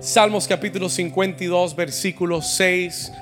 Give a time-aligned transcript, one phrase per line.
[0.00, 3.12] Salmos capítulo 52, versículo 6.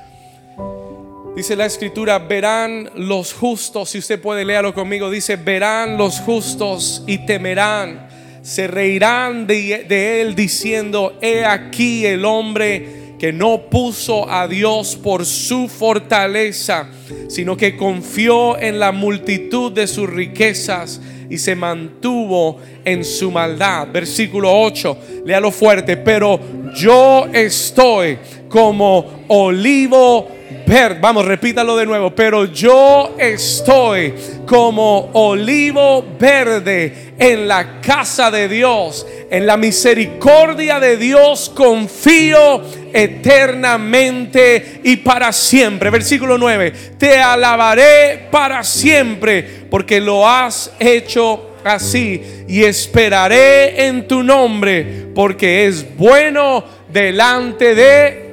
[1.37, 7.03] Dice la escritura, verán los justos, si usted puede leerlo conmigo, dice, verán los justos
[7.07, 8.09] y temerán,
[8.43, 14.97] se reirán de, de él diciendo, he aquí el hombre que no puso a Dios
[14.97, 16.89] por su fortaleza,
[17.29, 23.89] sino que confió en la multitud de sus riquezas y se mantuvo en su maldad.
[23.93, 26.39] Versículo 8, léalo fuerte, pero
[26.75, 28.19] yo estoy
[28.49, 30.29] como olivo
[30.67, 30.99] verde.
[31.01, 34.15] Vamos, repítalo de nuevo, pero yo estoy
[34.47, 39.07] como olivo verde en la casa de Dios.
[39.31, 42.63] En la misericordia de Dios confío
[42.95, 45.91] eternamente y para siempre.
[45.91, 54.23] Versículo 9, te alabaré para siempre porque lo has hecho así y esperaré en tu
[54.23, 58.31] nombre porque es bueno delante de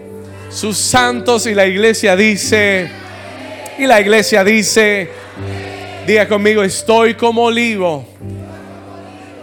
[0.50, 1.48] sus santos.
[1.48, 2.88] Y la iglesia dice
[3.80, 5.10] y la iglesia dice
[6.06, 8.08] diga conmigo estoy como olivo.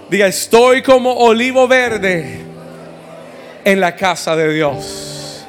[0.09, 2.48] Diga estoy como olivo verde
[3.69, 5.45] en la casa de Dios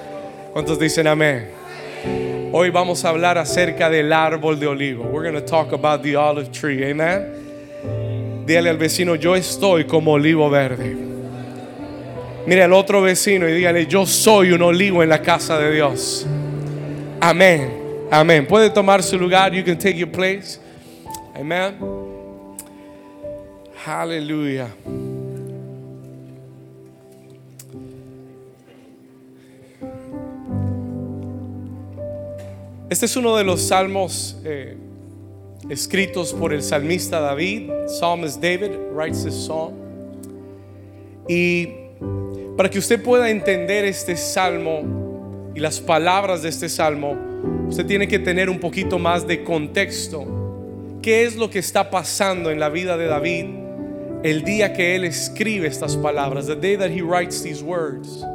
[0.51, 1.47] ¿cuántos dicen amén?
[2.51, 5.05] Hoy vamos a hablar acerca del árbol de olivo.
[5.05, 6.83] We're going to talk about the olive tree.
[6.83, 8.43] Amen.
[8.45, 10.97] Dígale al vecino, yo estoy como olivo verde.
[12.47, 16.25] Mire al otro vecino y dígale, yo soy un olivo en la casa de Dios.
[17.21, 18.07] Amén.
[18.11, 18.47] Amén.
[18.47, 19.53] Puede tomar su lugar.
[19.53, 20.59] You can take your place.
[21.35, 21.77] Amen.
[23.85, 24.67] Aleluya.
[32.89, 34.75] Este es uno de los salmos eh,
[35.69, 37.69] escritos por el salmista David.
[37.87, 39.75] Psalmist David writes this psalm.
[41.27, 41.67] Y
[42.57, 47.15] para que usted pueda entender este salmo y las palabras de este salmo,
[47.67, 50.25] usted tiene que tener un poquito más de contexto.
[51.03, 53.45] ¿Qué es lo que está pasando en la vida de David
[54.23, 56.47] el día que él escribe estas palabras?
[56.47, 58.25] The day that he writes these words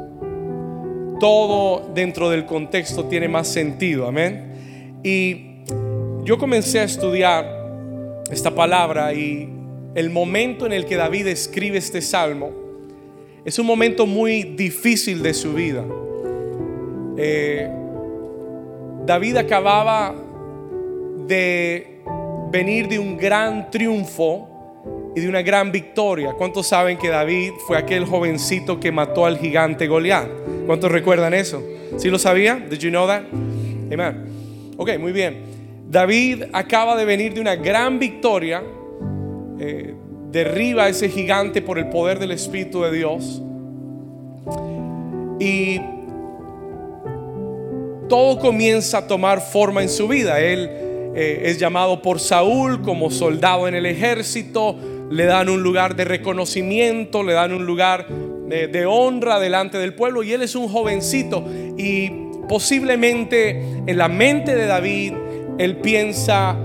[1.19, 4.99] todo dentro del contexto tiene más sentido, amén.
[5.03, 5.63] Y
[6.23, 7.45] yo comencé a estudiar
[8.31, 9.49] esta palabra y
[9.93, 12.51] el momento en el que David escribe este salmo
[13.45, 15.85] es un momento muy difícil de su vida.
[17.17, 17.69] Eh,
[19.05, 20.15] David acababa
[21.27, 22.01] de
[22.51, 24.54] venir de un gran triunfo
[25.15, 26.33] y de una gran victoria.
[26.33, 30.27] ¿Cuántos saben que David fue aquel jovencito que mató al gigante Goliat?
[30.65, 31.63] ¿Cuántos recuerdan eso?
[31.97, 32.55] ¿Sí lo sabía?
[32.55, 33.23] Did you know that?
[33.91, 34.73] Amen.
[34.77, 35.37] Ok, muy bien.
[35.89, 38.61] David acaba de venir de una gran victoria.
[39.57, 39.95] Eh,
[40.31, 43.41] derriba a ese gigante por el poder del Espíritu de Dios.
[45.39, 45.79] Y
[48.09, 50.41] todo comienza a tomar forma en su vida.
[50.41, 50.69] Él
[51.15, 54.75] eh, es llamado por Saúl como soldado en el ejército
[55.09, 60.23] le dan un lugar de reconocimiento, le dan un lugar de, honra delante del pueblo
[60.23, 61.45] y él es un jovencito
[61.77, 62.11] y
[62.47, 65.13] posiblemente en la mente de David
[65.57, 66.55] él piensa,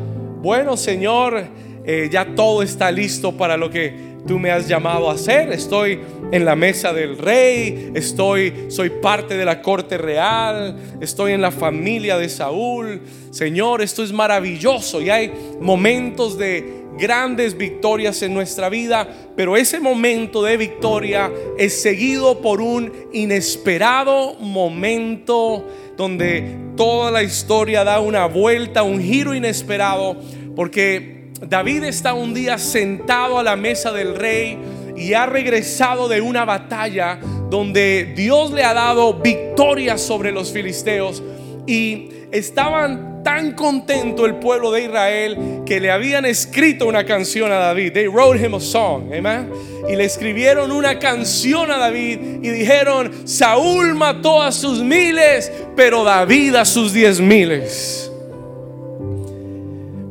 [0.43, 1.43] bueno Señor,
[1.85, 5.51] eh, ya todo está listo para lo que tú me has llamado a hacer.
[5.53, 6.01] Estoy
[6.33, 11.51] en la mesa del rey, estoy, soy parte de la corte real, estoy en la
[11.51, 13.01] familia de Saúl.
[13.31, 19.81] Señor, esto es maravilloso y hay momentos de grandes victorias en nuestra vida, pero ese
[19.81, 28.27] momento de victoria es seguido por un inesperado momento donde toda la historia da una
[28.27, 30.17] vuelta, un giro inesperado,
[30.57, 34.59] porque David está un día sentado a la mesa del rey
[34.97, 37.19] y ha regresado de una batalla
[37.49, 41.23] donde Dios le ha dado victoria sobre los filisteos
[41.67, 47.57] y estaban tan contento el pueblo de Israel que le habían escrito una canción a
[47.57, 47.93] David.
[47.93, 49.51] They wrote him a song, amen.
[49.89, 56.05] Y le escribieron una canción a David y dijeron, Saúl mató a sus miles, pero
[56.05, 58.11] David a sus diez miles.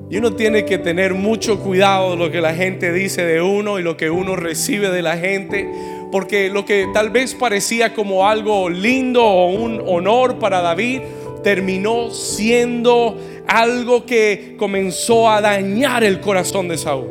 [0.09, 3.77] Y uno tiene que tener mucho cuidado de lo que la gente dice de uno
[3.77, 5.69] y lo que uno recibe de la gente.
[6.11, 11.01] Porque lo que tal vez parecía como algo lindo o un honor para David,
[11.43, 17.07] terminó siendo algo que comenzó a dañar el corazón de Saúl.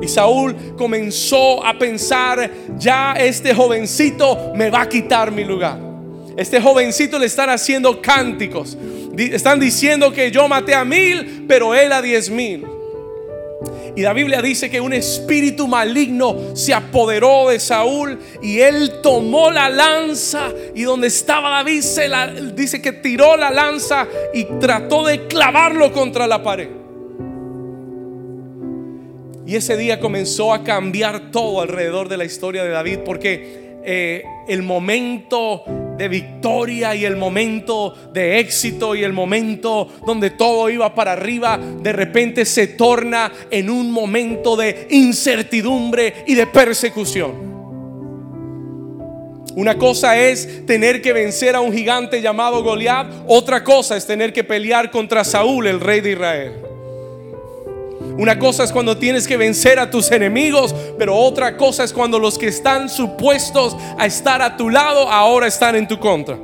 [0.00, 5.78] Y Saúl comenzó a pensar, ya este jovencito me va a quitar mi lugar.
[6.36, 8.78] Este jovencito le están haciendo cánticos.
[9.16, 12.64] Están diciendo que yo maté a mil, pero él a diez mil.
[13.96, 19.50] Y la Biblia dice que un espíritu maligno se apoderó de Saúl y él tomó
[19.50, 22.08] la lanza y donde estaba David se
[22.54, 26.68] dice que tiró la lanza y trató de clavarlo contra la pared.
[29.44, 34.22] Y ese día comenzó a cambiar todo alrededor de la historia de David porque eh,
[34.46, 35.64] el momento
[35.98, 41.58] de victoria y el momento de éxito y el momento donde todo iba para arriba,
[41.58, 47.48] de repente se torna en un momento de incertidumbre y de persecución.
[49.56, 54.32] Una cosa es tener que vencer a un gigante llamado Goliat, otra cosa es tener
[54.32, 56.67] que pelear contra Saúl, el rey de Israel.
[58.18, 62.18] Una cosa es cuando tienes que vencer a tus enemigos, pero otra cosa es cuando
[62.18, 66.36] los que están supuestos a estar a tu lado ahora están en tu contra.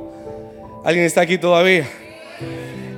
[0.85, 1.85] ¿Alguien está aquí todavía?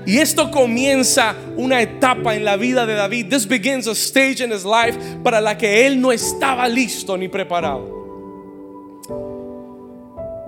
[0.06, 3.30] Y esto comienza una etapa en la vida de David.
[3.30, 7.28] This begins a stage in his life para la que él no estaba listo ni
[7.28, 7.98] preparado.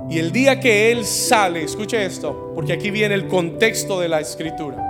[0.07, 4.19] Y el día que él sale, escuche esto, porque aquí viene el contexto de la
[4.19, 4.88] escritura.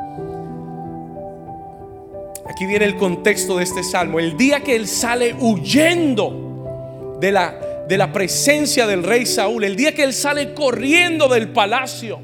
[2.59, 4.19] Aquí viene el contexto de este salmo.
[4.19, 7.57] El día que él sale huyendo de la,
[7.87, 12.19] de la presencia del rey Saúl, el día que él sale corriendo del palacio,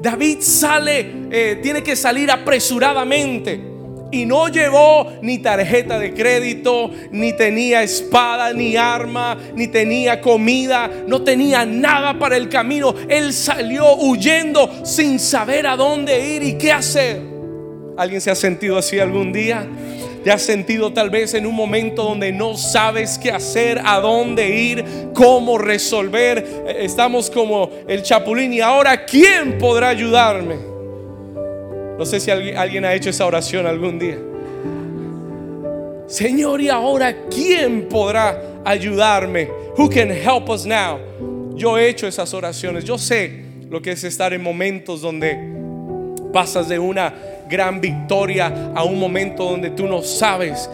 [0.00, 3.60] David sale, eh, tiene que salir apresuradamente.
[4.10, 10.90] Y no llevó ni tarjeta de crédito, ni tenía espada, ni arma, ni tenía comida,
[11.06, 12.94] no tenía nada para el camino.
[13.06, 17.37] Él salió huyendo sin saber a dónde ir y qué hacer.
[17.98, 19.66] ¿Alguien se ha sentido así algún día?
[20.22, 24.48] ¿Te has sentido tal vez en un momento donde no sabes qué hacer, a dónde
[24.48, 26.38] ir, cómo resolver?
[26.68, 30.54] Eh, estamos como el chapulín y ahora ¿quién podrá ayudarme?
[31.98, 34.18] No sé si alguien ha hecho esa oración algún día.
[36.06, 39.48] Señor, y ahora ¿quién podrá ayudarme?
[39.76, 41.00] Who can help us now?
[41.56, 42.84] Yo he hecho esas oraciones.
[42.84, 45.57] Yo sé lo que es estar en momentos donde
[46.32, 47.12] pasas de una
[47.48, 50.68] gran victoria a un momento donde tú no sabes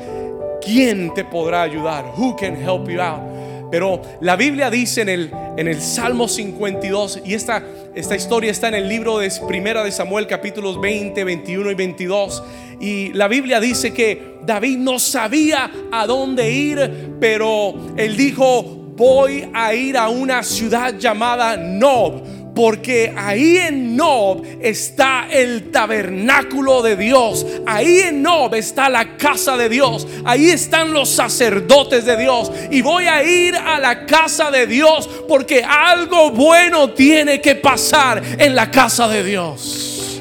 [0.65, 2.05] quién te podrá ayudar.
[2.17, 3.35] Who can help you out?
[3.71, 7.63] Pero la Biblia dice en el, en el Salmo 52, y esta,
[7.95, 12.43] esta historia está en el libro de Primera de Samuel, capítulos 20, 21 y 22.
[12.81, 18.63] Y la Biblia dice que David no sabía a dónde ir, pero él dijo,
[18.97, 22.23] voy a ir a una ciudad llamada Nob
[22.55, 27.45] porque ahí en Nob está el tabernáculo de Dios.
[27.67, 30.07] Ahí en Nob está la casa de Dios.
[30.25, 32.53] Ahí están los sacerdotes de Dios.
[32.71, 38.23] Y voy a ir a la casa de Dios porque algo bueno tiene que pasar
[38.39, 40.21] en la casa de Dios.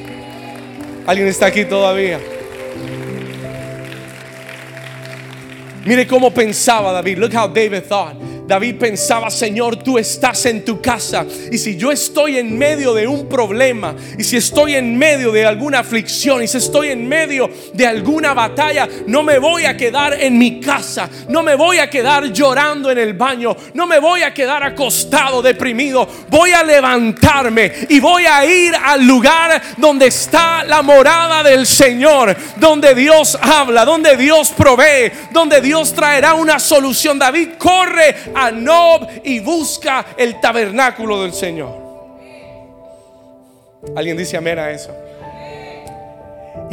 [1.05, 2.19] ¿Alguien está aquí todavía?
[5.85, 7.17] Mire cómo pensaba David.
[7.17, 8.32] Look how David thought.
[8.47, 11.25] David pensaba, Señor, tú estás en tu casa.
[11.51, 15.45] Y si yo estoy en medio de un problema, y si estoy en medio de
[15.45, 20.13] alguna aflicción, y si estoy en medio de alguna batalla, no me voy a quedar
[20.13, 24.23] en mi casa, no me voy a quedar llorando en el baño, no me voy
[24.23, 26.07] a quedar acostado, deprimido.
[26.29, 32.35] Voy a levantarme y voy a ir al lugar donde está la morada del Señor,
[32.57, 37.17] donde Dios habla, donde Dios provee, donde Dios traerá una solución.
[37.17, 41.83] David corre a Nob y busca el tabernáculo del Señor.
[43.95, 44.91] ¿Alguien dice amén a eso?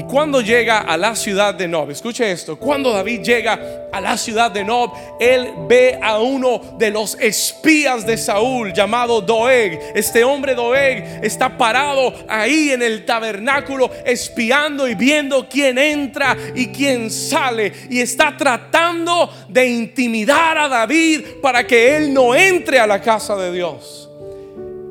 [0.01, 4.17] Y cuando llega a la ciudad de Nob, escuche esto, cuando David llega a la
[4.17, 9.79] ciudad de Nob, él ve a uno de los espías de Saúl llamado Doeg.
[9.95, 16.69] Este hombre Doeg está parado ahí en el tabernáculo espiando y viendo quién entra y
[16.69, 17.71] quién sale.
[17.91, 23.37] Y está tratando de intimidar a David para que él no entre a la casa
[23.37, 24.09] de Dios.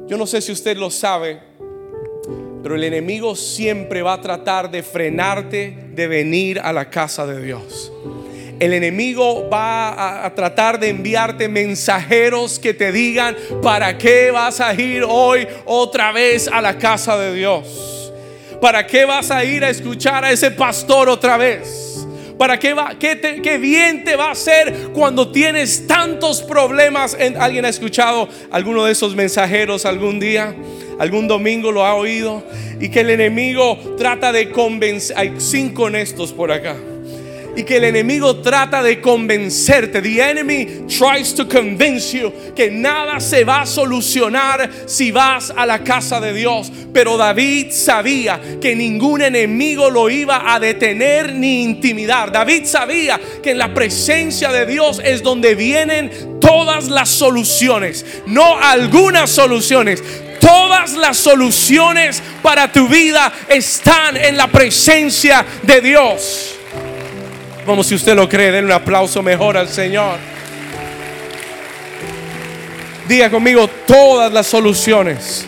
[0.07, 1.48] Yo no sé si usted lo sabe,
[2.61, 7.41] pero el enemigo siempre va a tratar de frenarte de venir a la casa de
[7.41, 7.91] Dios.
[8.59, 14.73] El enemigo va a, tratar de enviarte mensajeros que te digan, ¿para qué vas a
[14.73, 18.11] ir hoy otra vez a la casa de Dios?
[18.59, 22.05] ¿Para qué vas a ir a escuchar a ese pastor otra vez?
[22.37, 27.15] ¿Para qué, va, qué, bien te va a hacer cuando tienes tantos problemas?
[27.37, 30.53] ¿Alguien ha escuchado alguno de esos mensajeros algún día?
[30.99, 32.43] Algún domingo lo ha oído,
[32.79, 36.75] y que el enemigo trata de convencer, hay cinco honestos por acá,
[37.55, 40.01] y que el enemigo trata de convencerte.
[40.01, 45.65] The enemy tries to convince you que nada se va a solucionar si vas a
[45.65, 46.71] la casa de Dios.
[46.93, 52.31] Pero David sabía que ningún enemigo lo iba a detener ni intimidar.
[52.31, 58.57] David sabía que en la presencia de Dios es donde vienen todas las soluciones, no
[58.57, 60.01] algunas soluciones.
[60.39, 66.55] Todas las soluciones para tu vida están en la presencia de Dios.
[67.65, 70.17] Como si usted lo cree, den un aplauso mejor al Señor.
[73.07, 75.45] Diga conmigo todas las soluciones.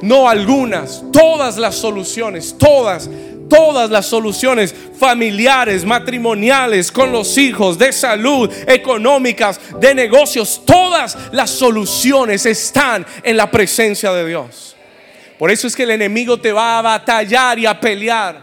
[0.00, 3.08] No algunas, todas las soluciones, todas,
[3.54, 11.50] todas las soluciones familiares, matrimoniales, con los hijos, de salud, económicas, de negocios, todas las
[11.50, 14.76] soluciones están en la presencia de Dios.
[15.38, 18.42] Por eso es que el enemigo te va a batallar y a pelear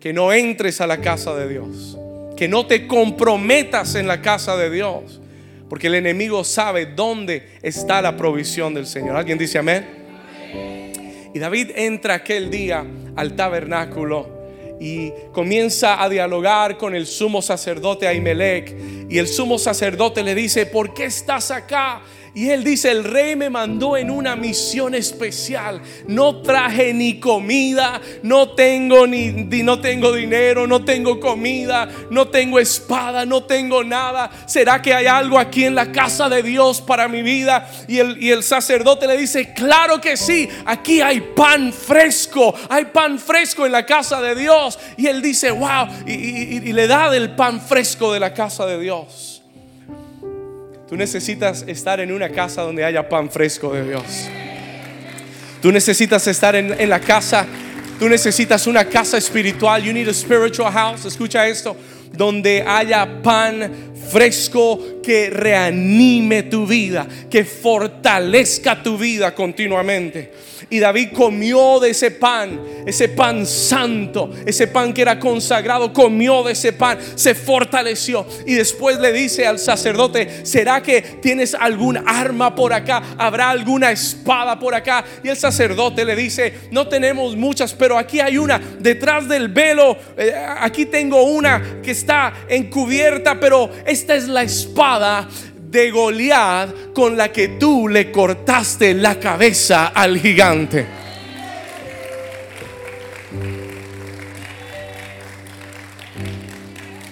[0.00, 1.98] que no entres a la casa de Dios,
[2.34, 5.20] que no te comprometas en la casa de Dios,
[5.68, 9.16] porque el enemigo sabe dónde está la provisión del Señor.
[9.16, 9.86] ¿Alguien dice amén?
[11.34, 12.82] Y David entra aquel día
[13.14, 14.37] al tabernáculo
[14.80, 18.74] y comienza a dialogar con el sumo sacerdote Ahimelech.
[19.08, 22.02] Y el sumo sacerdote le dice, ¿por qué estás acá?
[22.34, 25.80] Y él dice, el rey me mandó en una misión especial.
[26.06, 32.58] No traje ni comida, no tengo ni, no tengo dinero, no tengo comida, no tengo
[32.58, 34.30] espada, no tengo nada.
[34.46, 37.68] ¿Será que hay algo aquí en la casa de Dios para mi vida?
[37.88, 42.86] Y el, y el sacerdote le dice, claro que sí, aquí hay pan fresco, hay
[42.86, 44.78] pan fresco en la casa de Dios.
[44.96, 48.78] Y él dice, wow, y, y le da del pan fresco de la casa de
[48.78, 49.37] Dios.
[50.88, 54.04] Tú necesitas estar en una casa donde haya pan fresco de Dios.
[55.60, 57.46] Tú necesitas estar en, la casa.
[57.98, 59.82] Tú necesitas una casa espiritual.
[59.82, 61.04] You need a spiritual house.
[61.04, 61.76] Escucha esto.
[62.12, 63.70] Donde haya pan
[64.10, 70.32] fresco que reanime tu vida, que fortalezca tu vida continuamente.
[70.68, 76.42] Y David comió de ese pan, ese pan santo, ese pan que era consagrado, comió
[76.42, 78.26] de ese pan, se fortaleció.
[78.44, 83.02] Y después le dice al sacerdote, ¿será que tienes algún arma por acá?
[83.16, 85.02] ¿Habrá alguna espada por acá?
[85.24, 89.96] Y el sacerdote le dice, no tenemos muchas, pero aquí hay una detrás del velo.
[90.18, 94.97] Eh, aquí tengo una que está encubierta, pero esta es la espada
[95.70, 100.86] de Goliat con la que tú le cortaste la cabeza al gigante.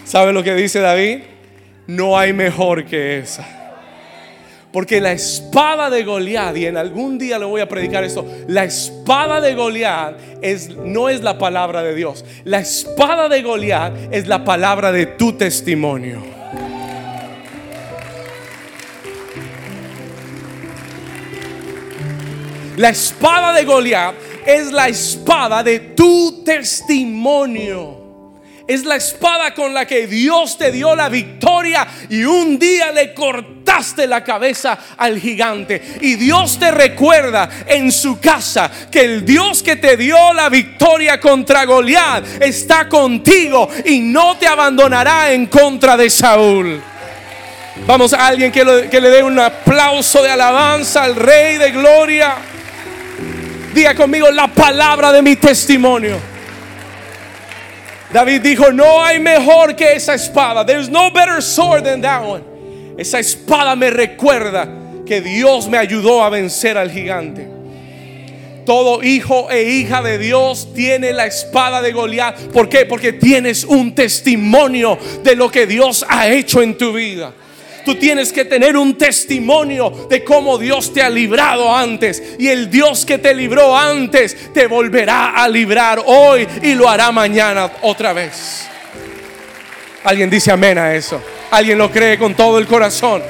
[0.05, 1.19] ¿Sabe lo que dice David?
[1.88, 3.57] No hay mejor que esa.
[4.73, 8.64] Porque la espada de Goliat, y en algún día le voy a predicar esto, la
[8.64, 12.25] espada de Goliat es, no es la palabra de Dios.
[12.45, 16.23] La espada de Goliat es la palabra de tu testimonio.
[22.76, 24.14] La espada de Goliat
[24.45, 28.04] es la espada de tu testimonio.
[28.66, 33.14] Es la espada con la que Dios te dio la victoria y un día le
[33.14, 35.80] cortaste la cabeza al gigante.
[36.00, 41.21] Y Dios te recuerda en su casa que el Dios que te dio la victoria
[41.21, 46.83] contra Goliat está contigo y no te abandonará en contra de Saúl.
[47.87, 52.37] Vamos a alguien que, que le dé un aplauso de alabanza al Rey de Gloria.
[53.76, 56.16] Diga conmigo la palabra de mi testimonio.
[58.11, 60.64] David dijo, no hay mejor que esa espada.
[60.64, 62.42] There's no better sword than that one.
[62.97, 64.66] Esa espada me recuerda
[65.04, 67.47] que Dios me ayudó a vencer al gigante.
[68.64, 72.52] Todo hijo e hija de Dios tiene la espada de Goliat.
[72.54, 72.87] ¿Por qué?
[72.87, 77.30] Porque tienes un testimonio de lo que Dios ha hecho en tu vida.
[77.87, 82.21] Tú tienes que tener un testimonio de cómo Dios te ha librado antes.
[82.37, 87.12] Y el Dios que te libró antes te volverá a librar hoy y lo hará
[87.12, 88.66] mañana otra vez.
[90.02, 91.23] Alguien dice amén a eso.
[91.49, 93.23] Alguien lo cree con todo el corazón.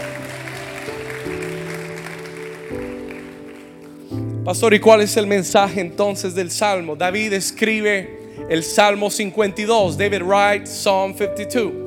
[4.43, 6.97] Pastor, ¿y cuál es el mensaje entonces del Salmo?
[6.97, 9.99] David escribe el Salmo 52.
[9.99, 11.86] David writes Psalm 52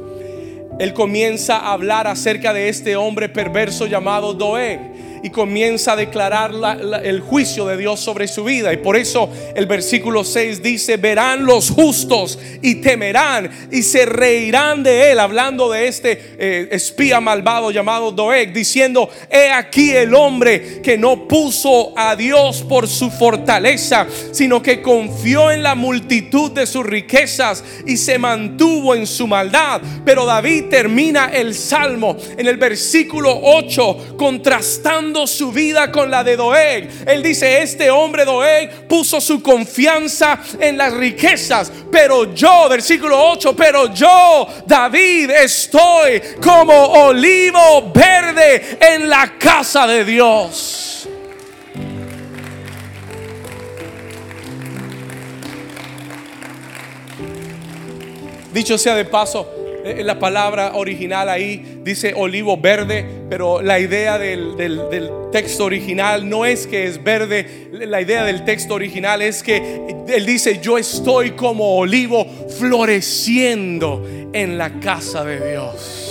[0.79, 4.79] él comienza a hablar acerca de este hombre perverso llamado Doeg.
[5.23, 6.51] Y comienza a declarar
[7.03, 8.73] el juicio de Dios sobre su vida.
[8.73, 14.83] Y por eso el versículo 6 dice, verán los justos y temerán y se reirán
[14.83, 20.81] de él, hablando de este eh, espía malvado llamado Doeg, diciendo, he aquí el hombre
[20.81, 26.65] que no puso a Dios por su fortaleza, sino que confió en la multitud de
[26.65, 29.81] sus riquezas y se mantuvo en su maldad.
[30.05, 36.35] Pero David termina el salmo en el versículo 8 contrastando su vida con la de
[36.35, 36.89] Doeg.
[37.05, 43.55] Él dice, este hombre Doeg puso su confianza en las riquezas, pero yo, versículo 8,
[43.55, 51.07] pero yo, David, estoy como olivo verde en la casa de Dios.
[58.51, 64.17] Dicho sea de paso, eh, la palabra original ahí dice olivo verde, pero la idea
[64.17, 69.43] del, del, texto original no es que es verde, la idea del texto original es
[69.43, 72.25] que él dice, yo estoy como olivo
[72.57, 76.08] floreciendo en la casa de Dios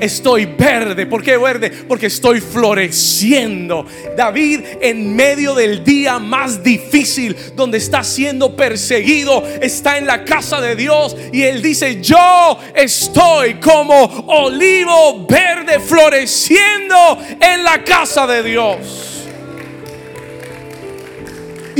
[0.00, 1.06] estoy verde.
[1.06, 1.70] ¿Por qué verde?
[1.70, 3.86] Porque estoy floreciendo.
[4.16, 10.60] David en medio del día más difícil, donde está siendo perseguido, está en la casa
[10.60, 18.42] de Dios y él dice, yo estoy como olivo verde floreciendo en la casa de
[18.42, 19.19] Dios.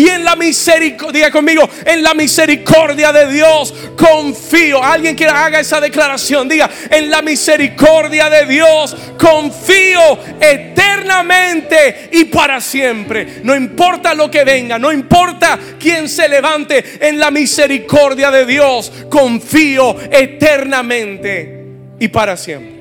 [0.00, 4.82] Y en la misericordia, conmigo, en la misericordia de Dios confío.
[4.82, 10.00] Alguien que haga esa declaración, diga, en la misericordia de Dios confío
[10.40, 13.42] eternamente y para siempre.
[13.44, 18.90] No importa lo que venga, no importa quién se levante, en la misericordia de Dios
[19.10, 21.66] confío eternamente
[21.98, 22.80] y para siempre.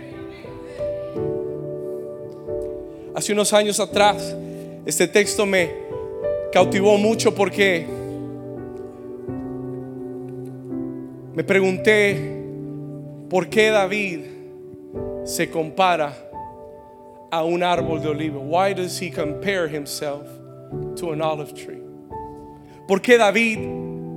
[3.14, 4.38] Hace unos años atrás,
[4.86, 5.88] este texto me
[6.51, 7.86] cautivó mucho porque
[11.34, 12.41] me pregunté
[13.29, 14.22] por qué David
[15.24, 16.13] se compara
[17.32, 18.39] a un árbol de olivo.
[18.41, 20.27] Why does he compare himself
[20.96, 21.82] to an olive tree?
[22.88, 23.60] ¿Por qué David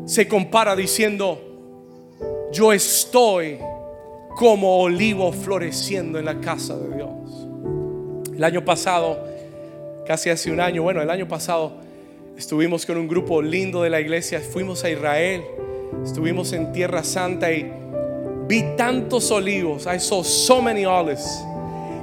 [0.06, 1.38] se compara diciendo,
[2.50, 3.58] yo estoy
[4.34, 7.48] como olivo floreciendo en la casa de Dios?
[8.34, 9.18] El año pasado,
[10.06, 11.72] casi hace un año, bueno, el año pasado,
[12.42, 15.44] Estuvimos con un grupo lindo de la iglesia, fuimos a Israel,
[16.04, 17.72] estuvimos en Tierra Santa y
[18.48, 21.24] vi tantos olivos, I saw so many olives,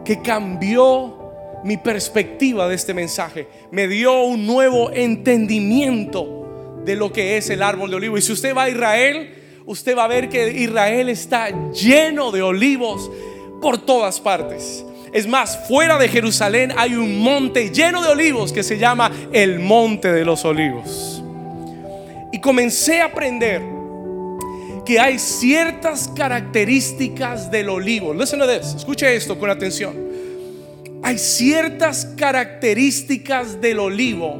[0.05, 7.35] que cambió mi perspectiva de este mensaje, me dio un nuevo entendimiento de lo que
[7.35, 8.17] es el árbol de olivo.
[8.17, 9.33] Y si usted va a Israel,
[9.65, 13.11] usted va a ver que Israel está lleno de olivos
[13.61, 14.85] por todas partes.
[15.11, 19.59] Es más, fuera de Jerusalén hay un monte lleno de olivos que se llama el
[19.59, 21.23] Monte de los Olivos.
[22.31, 23.61] Y comencé a aprender
[24.85, 28.13] que hay ciertas características del olivo.
[28.13, 28.75] Listen to this.
[28.75, 29.95] Escuche esto con atención.
[31.01, 34.37] Hay ciertas características del olivo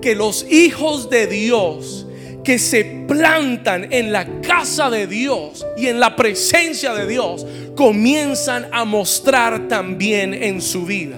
[0.00, 2.06] que los hijos de Dios
[2.44, 8.68] que se plantan en la casa de Dios y en la presencia de Dios comienzan
[8.72, 11.16] a mostrar también en su vida.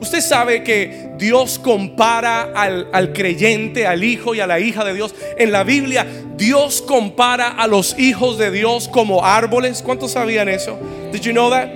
[0.00, 5.14] Usted sabe que Dios compara al, creyente, al hijo y a la hija de Dios.
[5.38, 9.82] En la Biblia, Dios compara a los hijos de Dios como árboles.
[9.82, 10.78] ¿Cuántos sabían eso?
[11.12, 11.68] Did you know that?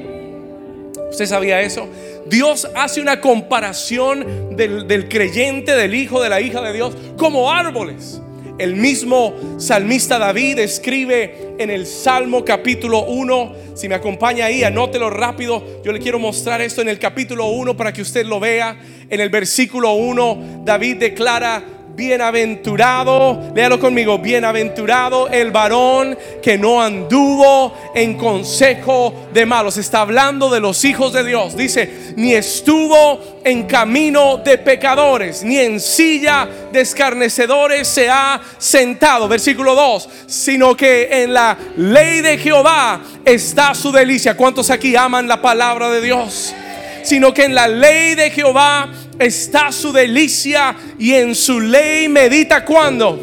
[1.11, 1.89] ¿Usted sabía eso?
[2.27, 7.51] Dios hace una comparación del, del creyente, del hijo, de la hija de Dios como
[7.51, 8.21] árboles.
[8.59, 13.55] El mismo salmista David escribe en el Salmo capítulo 1.
[13.77, 15.83] Si me acompaña ahí, anótelo rápido.
[15.85, 18.77] Yo le quiero mostrar esto en el capítulo 1 para que usted lo vea.
[19.09, 21.63] En el versículo 1, David declara
[21.99, 29.77] bienaventurado, léalo conmigo, bienaventurado el varón que no anduvo en consejo de malos.
[29.79, 31.57] Está hablando de los hijos de Dios.
[31.57, 39.27] Dice, ni estuvo en camino de pecadores, ni en silla de escarnecedores se ha sentado.
[39.27, 44.37] Versículo 2, sino que en la ley de Jehová está su delicia.
[44.37, 46.55] ¿Cuántos aquí aman la palabra de Dios?
[47.03, 52.65] Sino que en la ley de Jehová está su delicia y en su ley medita
[52.65, 53.19] cuando.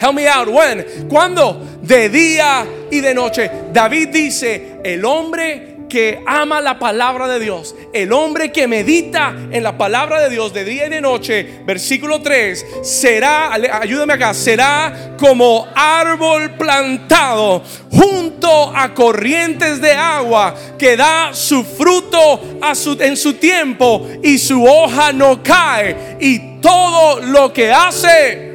[0.00, 0.48] Help me out.
[0.48, 1.08] When?
[1.08, 1.78] ¿Cuándo?
[1.82, 3.50] De día y de noche.
[3.72, 9.62] David dice, el hombre que ama la palabra de Dios, el hombre que medita en
[9.62, 15.16] la palabra de Dios de día y de noche, versículo 3, será, ayúdame acá, será
[15.18, 22.40] como árbol plantado junto a corrientes de agua que da su fruto
[22.74, 28.52] su, en su tiempo y su hoja no cae y todo lo que hace.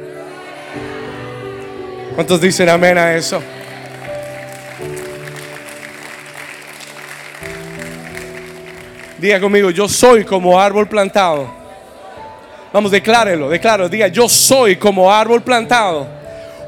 [2.14, 3.42] ¿Cuántos dicen amén a eso?
[9.24, 11.48] Diga conmigo, yo soy como árbol plantado.
[12.70, 13.88] Vamos, declárelo, declárelo.
[13.88, 16.06] Diga, yo soy como árbol plantado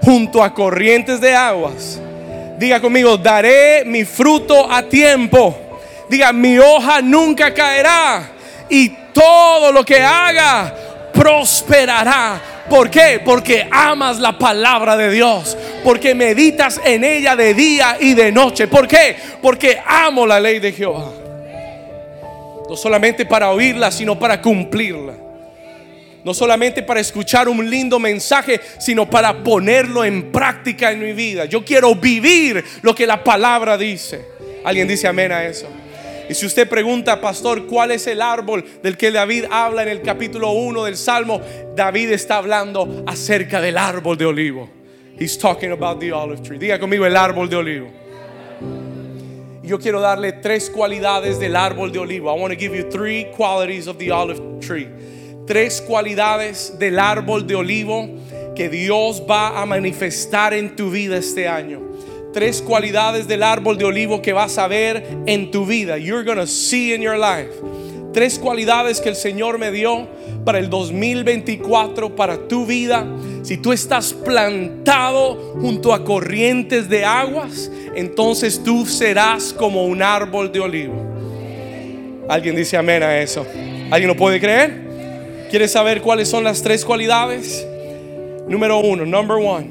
[0.00, 2.00] junto a corrientes de aguas.
[2.58, 5.54] Diga conmigo, daré mi fruto a tiempo.
[6.08, 8.26] Diga, mi hoja nunca caerá
[8.70, 10.74] y todo lo que haga
[11.12, 12.40] prosperará.
[12.70, 13.20] ¿Por qué?
[13.22, 15.58] Porque amas la palabra de Dios.
[15.84, 18.66] Porque meditas en ella de día y de noche.
[18.66, 19.14] ¿Por qué?
[19.42, 21.25] Porque amo la ley de Jehová.
[22.68, 25.14] No solamente para oírla, sino para cumplirla.
[26.24, 31.44] No solamente para escuchar un lindo mensaje, sino para ponerlo en práctica en mi vida.
[31.44, 34.26] Yo quiero vivir lo que la palabra dice.
[34.64, 35.68] ¿Alguien dice amén a eso?
[36.28, 40.02] Y si usted pregunta, pastor, ¿cuál es el árbol del que David habla en el
[40.02, 41.40] capítulo 1 del Salmo?
[41.76, 44.68] David está hablando acerca del árbol de olivo.
[45.16, 46.58] He's talking about the olive tree.
[46.58, 48.06] Diga conmigo el árbol de olivo
[49.66, 52.30] yo quiero darle tres cualidades del árbol de olivo.
[52.30, 54.88] I want to give you three qualities of the olive tree.
[55.46, 58.08] Tres cualidades del árbol de olivo
[58.54, 61.82] que Dios va a manifestar en tu vida este año.
[62.32, 65.98] Tres cualidades del árbol de olivo que vas a ver en tu vida.
[65.98, 67.50] You're going to see in your life.
[68.16, 70.08] Tres cualidades que el Señor me dio
[70.42, 73.06] para el 2024, para tu vida.
[73.42, 80.50] Si tú estás plantado junto a corrientes de aguas, entonces tú serás como un árbol
[80.50, 80.94] de olivo.
[82.26, 83.44] ¿Alguien dice amén a eso?
[83.90, 84.72] ¿Alguien lo puede creer?
[85.50, 87.66] ¿Quieres saber cuáles son las tres cualidades?
[88.48, 89.68] Número uno, number one.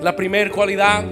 [0.00, 1.04] La primera cualidad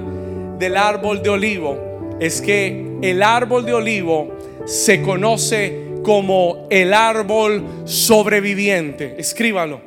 [0.59, 4.33] del árbol de olivo es que el árbol de olivo
[4.65, 9.17] se conoce como el árbol sobreviviente.
[9.19, 9.81] Escríbalo.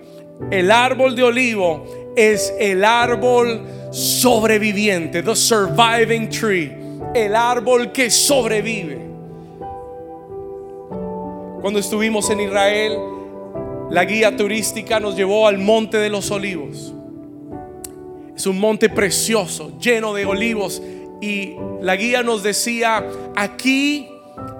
[0.52, 6.76] El árbol de olivo es el árbol sobreviviente, the surviving tree,
[7.16, 9.00] el árbol que sobrevive.
[11.62, 12.98] Cuando estuvimos en Israel,
[13.90, 16.94] la guía turística nos llevó al Monte de los Olivos.
[18.36, 20.82] Es un monte precioso, lleno de olivos.
[21.22, 23.06] Y la guía nos decía,
[23.38, 24.19] aquí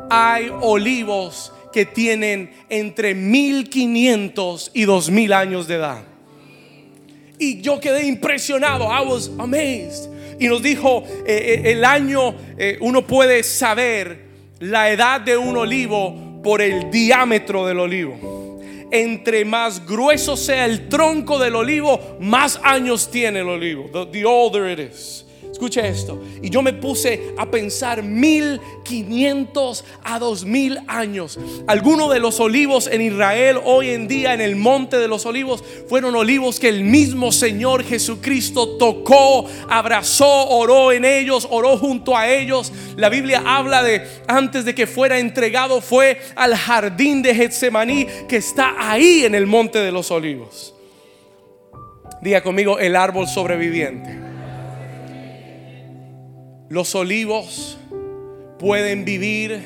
[0.10, 6.04] hay olivos que tienen entre 1500 y 2000 años de edad.
[7.38, 8.86] Y yo quedé impresionado.
[8.86, 10.10] I was amazed.
[10.40, 14.28] Y nos dijo, eh, eh, el año, eh, uno puede saber
[14.60, 18.60] la edad de un olivo por el diámetro del olivo.
[18.92, 23.90] Entre más grueso sea el tronco del olivo, más años tiene el olivo.
[24.12, 25.26] the older it is.
[25.60, 26.24] Escuche esto.
[26.42, 31.38] Y yo me puse a pensar 1500 a 2000 años.
[31.68, 35.62] Algunos de los olivos en Israel hoy en día en el monte de los olivos
[35.90, 42.30] fueron olivos que el mismo Señor Jesucristo tocó, abrazó, oró en ellos, oró junto a
[42.30, 42.72] ellos.
[42.96, 48.38] La Biblia habla de antes de que fuera entregado fue al jardín de Getsemaní que
[48.38, 50.74] está ahí en el monte de los olivos.
[52.22, 54.29] Diga conmigo el árbol sobreviviente.
[56.70, 57.78] Los olivos
[58.60, 59.60] pueden vivir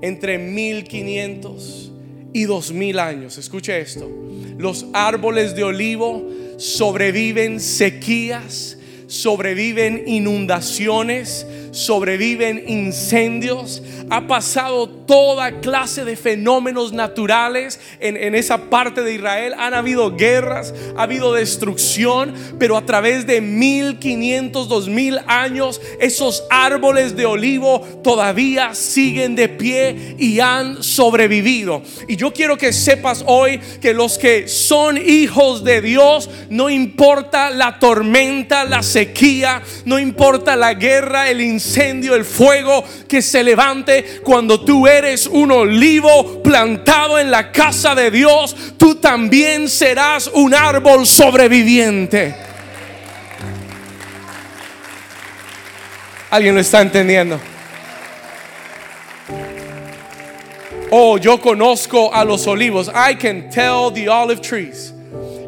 [0.00, 1.92] entre 1500
[2.32, 3.36] y 2000 años.
[3.36, 4.10] Escuche esto.
[4.56, 16.16] Los árboles de olivo sobreviven sequías, sobreviven inundaciones, sobreviven incendios, ha pasado toda clase de
[16.16, 19.54] fenómenos naturales en, esa parte de Israel.
[19.58, 27.16] Han habido guerras, ha habido destrucción, pero a través de 1500, 2000 años, esos árboles
[27.16, 31.82] de olivo todavía siguen de pie y han sobrevivido.
[32.08, 37.50] Y yo quiero que sepas hoy que los que son hijos de Dios, no importa
[37.50, 44.20] la tormenta, la sequía, no importa la guerra, el incendio, el fuego que se levante
[44.22, 50.54] cuando tú eres un olivo plantado en la casa de Dios, tú también serás un
[50.54, 52.34] árbol sobreviviente.
[56.30, 57.40] ¿Alguien lo está entendiendo?
[60.90, 62.88] Oh, yo conozco a los olivos.
[62.88, 64.93] I can tell the olive trees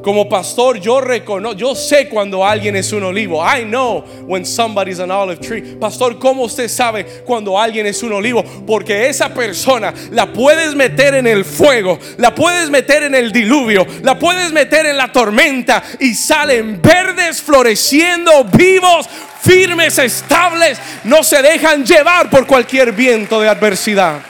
[0.06, 3.44] Como pastor, yo reconozco, yo sé cuando alguien es un olivo.
[3.44, 5.74] I know when somebody's an olive tree.
[5.80, 8.44] Pastor, ¿cómo usted sabe cuando alguien es un olivo?
[8.64, 13.84] Porque esa persona la puedes meter en el fuego, la puedes meter en el diluvio,
[14.04, 19.08] la puedes meter en la tormenta y salen verdes, floreciendo, vivos,
[19.42, 20.78] firmes, estables.
[21.02, 24.20] No se dejan llevar por cualquier viento de adversidad.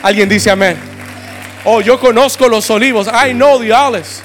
[0.00, 0.76] Alguien dice amén.
[1.64, 3.08] Oh, yo conozco los olivos.
[3.08, 4.22] I know the olives.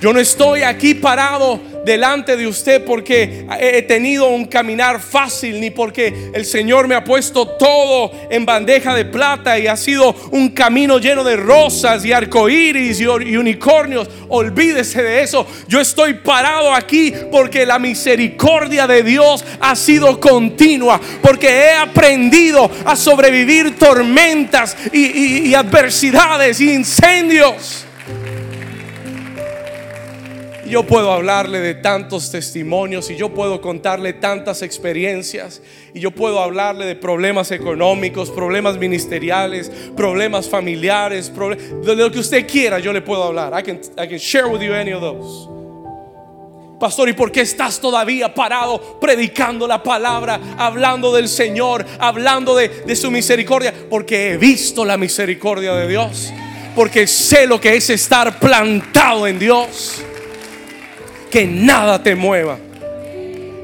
[0.00, 5.70] Yo no estoy aquí parado delante de usted porque he tenido un caminar fácil, ni
[5.70, 10.50] porque el Señor me ha puesto todo en bandeja de plata y ha sido un
[10.50, 14.08] camino lleno de rosas y arcoíris y, unicornios.
[14.28, 15.46] Olvídese de eso.
[15.66, 22.70] Yo estoy parado aquí porque la misericordia de Dios ha sido continua, porque he aprendido
[22.84, 27.87] a sobrevivir tormentas y, y adversidades y incendios
[30.68, 35.62] yo puedo hablarle de tantos testimonios y yo puedo contarle tantas experiencias
[35.94, 42.46] y yo puedo hablarle de problemas económicos, problemas ministeriales, problemas familiares, de lo que usted
[42.46, 43.52] quiera, yo le puedo hablar.
[43.58, 45.48] I can, share with you any of those.
[46.78, 52.68] Pastor, ¿y por qué estás todavía parado predicando la palabra, hablando del Señor, hablando de,
[52.68, 53.74] de su misericordia?
[53.90, 56.32] Porque he visto la misericordia de Dios.
[56.76, 60.04] Porque sé lo que es estar plantado en Dios
[61.30, 62.58] que nada te mueva.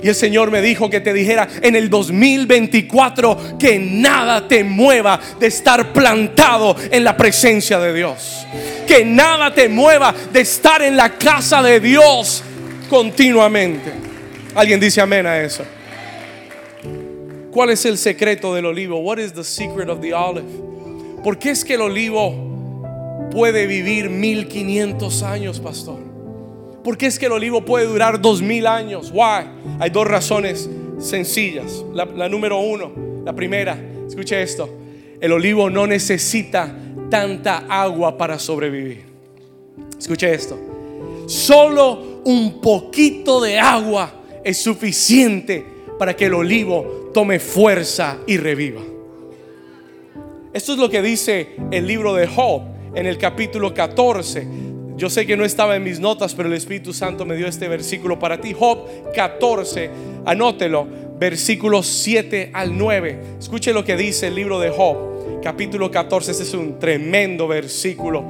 [0.04, 5.18] Y el Señor me dijo que te dijera en el 2024 que nada te mueva
[5.40, 8.46] de estar plantado en la presencia de Dios.
[8.86, 12.44] Que nada te mueva de estar en la casa de Dios
[12.90, 13.92] continuamente.
[14.54, 15.64] Alguien dice amén a eso.
[17.50, 18.98] ¿Cuál es el secreto del olivo?
[18.98, 20.44] What is the secret of the olive?
[21.22, 26.13] ¿Por qué es que el olivo puede vivir 1500 años, pastor?
[26.84, 29.10] ¿Por qué es que el olivo puede durar dos mil años?
[29.10, 29.46] Why?
[29.80, 30.68] Hay dos razones
[30.98, 31.82] sencillas.
[31.94, 32.92] La, número uno,
[33.24, 34.68] la primera, escuche esto.
[35.18, 36.76] El olivo no necesita
[37.08, 39.02] tanta agua para sobrevivir.
[39.98, 40.58] Escuche esto.
[41.26, 44.12] Solo un poquito de agua
[44.44, 45.64] es suficiente
[45.98, 48.82] para que el olivo tome fuerza y reviva.
[50.52, 52.62] Esto es lo que dice el libro de Job
[52.94, 54.63] en el capítulo 14
[54.96, 57.66] yo sé que no estaba en mis notas, pero el Espíritu Santo me dio este
[57.66, 58.54] versículo para ti.
[58.56, 59.90] Job 14,
[60.24, 60.86] anótelo,
[61.18, 63.20] versículos 7 al 9.
[63.40, 66.30] Escuche lo que dice el libro de Job, capítulo 14.
[66.30, 68.22] Este es un tremendo versículo.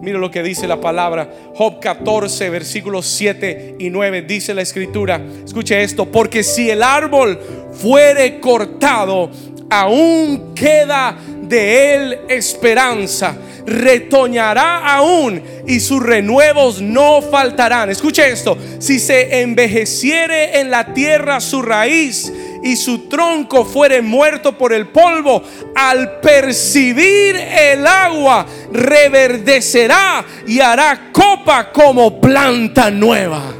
[0.00, 1.32] Mire lo que dice la palabra.
[1.54, 4.22] Job 14, versículos 7 y 9.
[4.22, 5.24] Dice la escritura.
[5.44, 6.06] Escuche esto.
[6.06, 7.38] Porque si el árbol
[7.72, 9.30] fuere cortado,
[9.70, 13.36] aún queda de él esperanza
[13.68, 17.90] retoñará aún y sus renuevos no faltarán.
[17.90, 24.56] Escuche esto, si se envejeciere en la tierra su raíz y su tronco fuere muerto
[24.56, 25.42] por el polvo,
[25.74, 33.54] al percibir el agua reverdecerá y hará copa como planta nueva.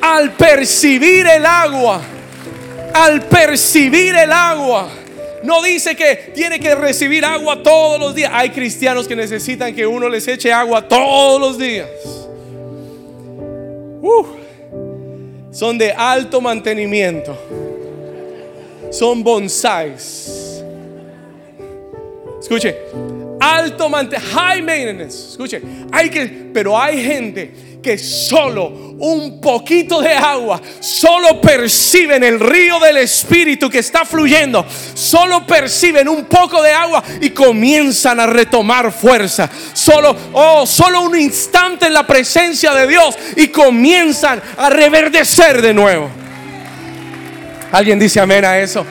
[0.00, 2.00] Al percibir el agua,
[2.94, 4.88] al percibir el agua,
[5.46, 8.30] no dice que tiene que recibir agua todos los días.
[8.34, 11.88] Hay cristianos que necesitan que uno les eche agua todos los días.
[15.52, 17.36] son de alto mantenimiento.
[18.90, 20.62] Son bonsais.
[22.40, 22.76] Escuche,
[23.40, 25.30] alto mantenimiento, high maintenance.
[25.30, 27.50] Escuche, hay que, pero hay gente
[27.86, 34.66] que solo un poquito de agua, solo perciben el río del Espíritu que está fluyendo,
[34.94, 39.48] solo perciben un poco de agua y comienzan a retomar fuerza.
[39.72, 45.72] Solo, oh, solo un instante en la presencia de Dios y comienzan a reverdecer de
[45.72, 46.10] nuevo.
[47.70, 48.84] ¿Alguien dice amén a eso?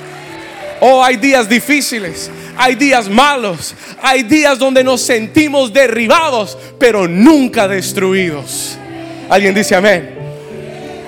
[0.79, 7.67] Oh, hay días difíciles, hay días malos, hay días donde nos sentimos derribados, pero nunca
[7.67, 8.77] destruidos.
[9.29, 10.15] Alguien dice amén.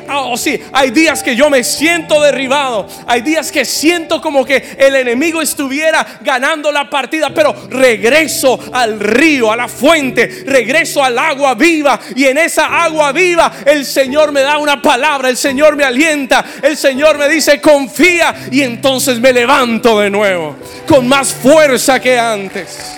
[0.09, 2.87] Oh, sí, hay días que yo me siento derribado.
[3.05, 8.99] Hay días que siento como que el enemigo estuviera ganando la partida, pero regreso al
[8.99, 11.99] río, a la fuente, regreso al agua viva.
[12.15, 16.43] Y en esa agua viva el Señor me da una palabra, el Señor me alienta,
[16.61, 18.33] el Señor me dice confía.
[18.51, 20.55] Y entonces me levanto de nuevo
[20.87, 22.97] con más fuerza que antes.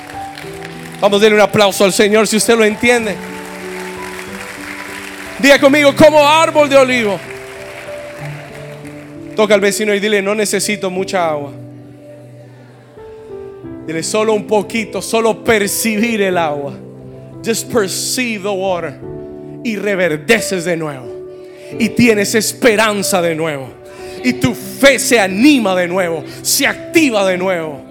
[0.99, 3.38] Vamos a darle un aplauso al Señor si usted lo entiende.
[5.41, 7.19] Diga conmigo, como árbol de olivo.
[9.36, 11.52] Toca al vecino y dile, no necesito mucha agua.
[13.88, 16.73] Dile, solo un poquito, solo percibir el agua.
[17.43, 18.99] just perceive the water
[19.63, 21.08] y reverdeces de nuevo.
[21.78, 23.69] Y tienes esperanza de nuevo.
[24.23, 27.82] Y tu fe se anima de nuevo, se activa de nuevo.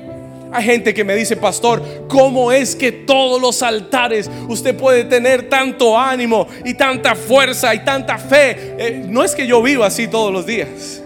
[0.52, 5.48] Hay gente que me dice, pastor, ¿cómo es que todos los altares usted puede tener
[5.48, 8.74] tanto ánimo y tanta fuerza y tanta fe?
[8.78, 11.02] Eh, no es que yo viva así todos los días.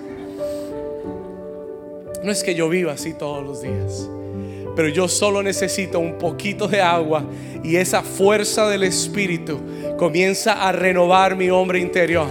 [2.22, 4.08] No es que yo viva así todos los días.
[4.76, 7.24] Pero yo solo necesito un poquito de agua
[7.64, 9.60] y esa fuerza del Espíritu
[9.98, 12.28] comienza a renovar mi hombre interior.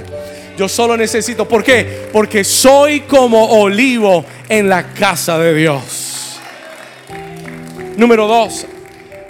[0.58, 2.08] Yo solo necesito, ¿por qué?
[2.12, 6.31] Porque soy como olivo en la casa de Dios.
[8.02, 8.66] Número dos,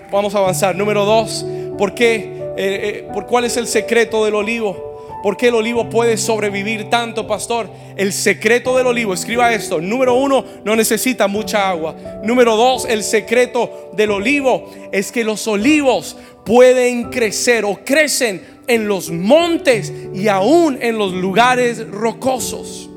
[0.10, 0.78] vamos a avanzar.
[0.78, 1.46] Número dos,
[1.78, 2.16] ¿por qué?
[2.16, 5.20] Eh, eh, ¿Por cuál es el secreto del olivo?
[5.22, 7.70] ¿Por qué el olivo puede sobrevivir tanto, pastor?
[7.98, 9.82] El secreto del olivo, escriba esto.
[9.82, 11.98] Número uno, no necesita mucha agua.
[12.24, 18.88] Número dos, el secreto del olivo es que los olivos pueden crecer o crecen en
[18.88, 22.90] los montes y aún en los lugares rocosos.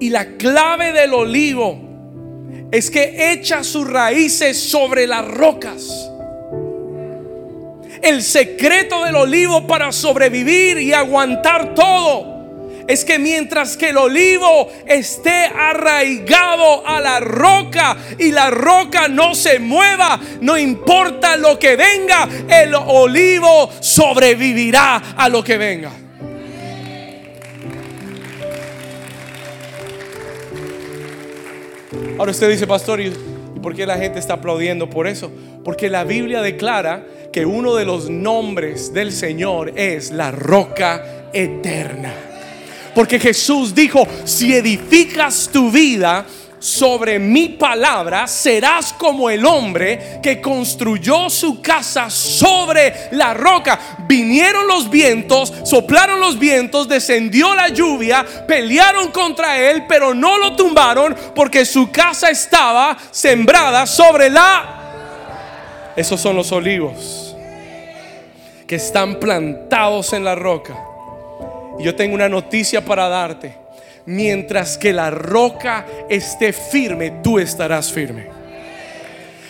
[0.00, 1.89] Y la clave del olivo
[2.70, 6.10] es que echa sus raíces sobre las rocas.
[8.02, 12.30] El secreto del olivo para sobrevivir y aguantar todo
[12.88, 19.34] es que mientras que el olivo esté arraigado a la roca y la roca no
[19.34, 25.92] se mueva, no importa lo que venga, el olivo sobrevivirá a lo que venga.
[32.20, 33.10] Ahora usted dice, pastor, ¿y
[33.62, 35.32] por qué la gente está aplaudiendo por eso?
[35.64, 42.12] Porque la Biblia declara que uno de los nombres del Señor es la roca eterna.
[42.94, 46.26] Porque Jesús dijo, si edificas tu vida
[46.60, 53.96] sobre mi palabra, serás como el hombre que construyó su casa sobre la roca.
[54.06, 60.54] Vinieron los vientos, soplaron los vientos, descendió la lluvia, pelearon contra él, pero no lo
[60.54, 64.76] tumbaron porque su casa estaba sembrada sobre la...
[65.96, 67.34] Esos son los olivos
[68.66, 70.78] que están plantados en la roca.
[71.78, 73.59] Y yo tengo una noticia para darte
[74.06, 78.40] mientras que la roca esté firme, tú estarás firme.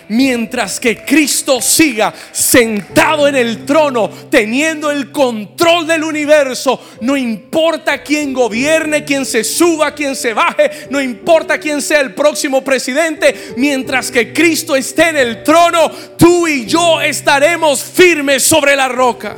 [0.08, 8.02] Mientras que Cristo siga sentado en el trono, teniendo el control del universo, no importa
[8.02, 13.52] quién gobierne, quién se suba, quién se baje, no importa quién sea el próximo presidente,
[13.56, 19.36] mientras que Cristo esté en el trono, tú y yo estaremos firmes sobre la roca.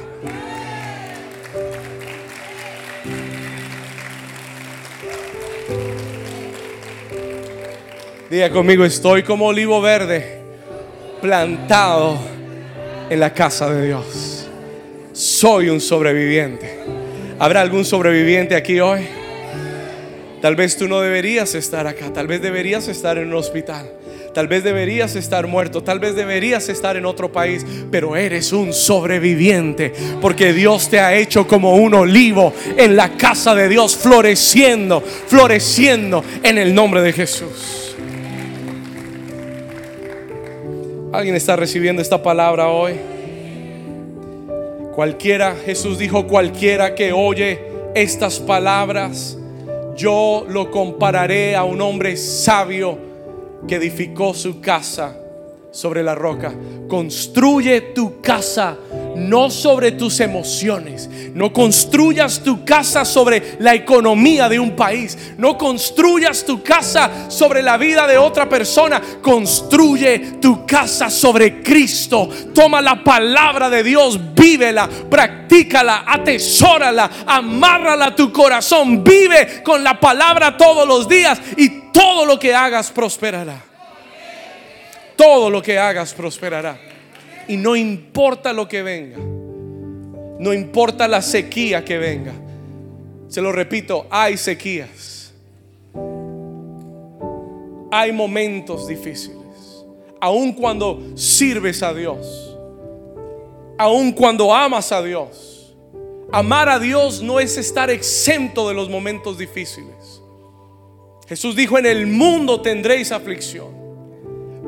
[8.32, 10.38] Diga conmigo, estoy como olivo verde
[11.20, 12.18] plantado
[13.10, 14.48] en la casa de Dios.
[15.12, 16.78] Soy un sobreviviente.
[17.38, 19.02] ¿Habrá algún sobreviviente aquí hoy?
[20.40, 23.92] Tal vez tú no deberías estar acá, tal vez deberías estar en un hospital.
[24.32, 28.72] Tal vez deberías estar muerto, tal vez deberías estar en otro país, pero eres un
[28.72, 29.92] sobreviviente
[30.22, 36.24] porque Dios te ha hecho como un olivo en la casa de Dios, floreciendo, floreciendo
[36.42, 37.81] en el nombre de Jesús.
[41.12, 42.94] ¿Alguien está recibiendo esta palabra hoy?
[44.94, 47.60] Cualquiera, Jesús dijo, cualquiera que oye
[47.94, 49.36] estas palabras,
[49.94, 52.96] yo lo compararé a un hombre sabio
[53.68, 55.14] que edificó su casa
[55.70, 56.54] sobre la roca.
[56.88, 58.78] Construye tu casa
[59.16, 61.08] no sobre tus emociones.
[61.34, 65.34] No construyas tu casa sobre la economía de un país.
[65.38, 69.00] No construyas tu casa sobre la vida de otra persona.
[69.20, 72.28] Construye tu casa sobre Cristo.
[72.54, 79.02] Toma la palabra de Dios, vívela, practícala, atesórala, amárrala a tu corazón.
[79.02, 83.72] Vive con la palabra todos los días y todo lo que hagas prosperará
[85.22, 86.76] todo lo que hagas prosperará.
[87.48, 89.18] Y no importa lo que venga,
[90.38, 92.32] no importa la sequía que venga.
[93.28, 95.32] Se lo repito, hay sequías.
[97.90, 99.38] Hay momentos difíciles.
[100.20, 102.56] Aun cuando sirves a Dios.
[103.78, 105.74] Aun cuando amas a Dios.
[106.30, 110.22] Amar a Dios no es estar exento de los momentos difíciles.
[111.28, 113.81] Jesús dijo, en el mundo tendréis aflicción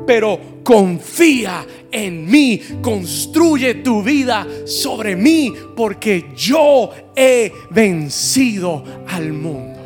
[0.05, 9.79] pero confía en mí, construye tu vida sobre mí, porque yo he vencido al mundo.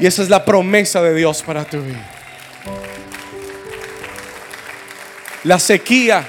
[0.00, 2.14] Y esa es la promesa de Dios para tu vida.
[5.44, 6.26] La sequía,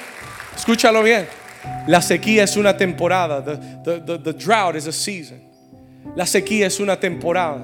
[0.55, 1.27] escúchalo bien,
[1.87, 3.43] La sequía es una temporada.
[3.83, 5.41] The, drought is a season.
[6.15, 7.63] La sequía es una temporada.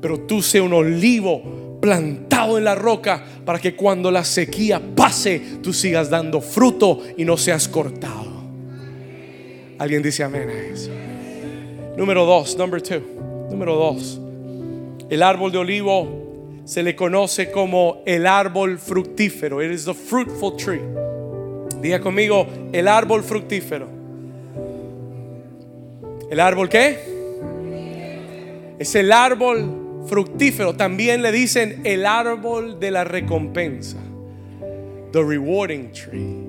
[0.00, 1.42] Pero tú sé un olivo
[1.88, 7.24] plantado en la roca para que cuando la sequía pase tú sigas dando fruto y
[7.24, 8.28] no seas cortado.
[9.78, 10.90] Alguien dice amén a eso.
[11.96, 13.00] Número dos, number two.
[13.50, 14.20] Número dos.
[15.08, 19.62] El árbol de olivo se le conoce como el árbol fructífero.
[19.62, 20.82] It is the fruitful tree.
[21.80, 23.88] Diga conmigo, el árbol fructífero.
[26.30, 26.98] ¿El árbol qué?
[28.78, 29.77] Es el árbol
[30.08, 30.74] fructífero.
[30.74, 33.98] También le dicen el árbol de la recompensa.
[35.12, 36.46] The rewarding tree.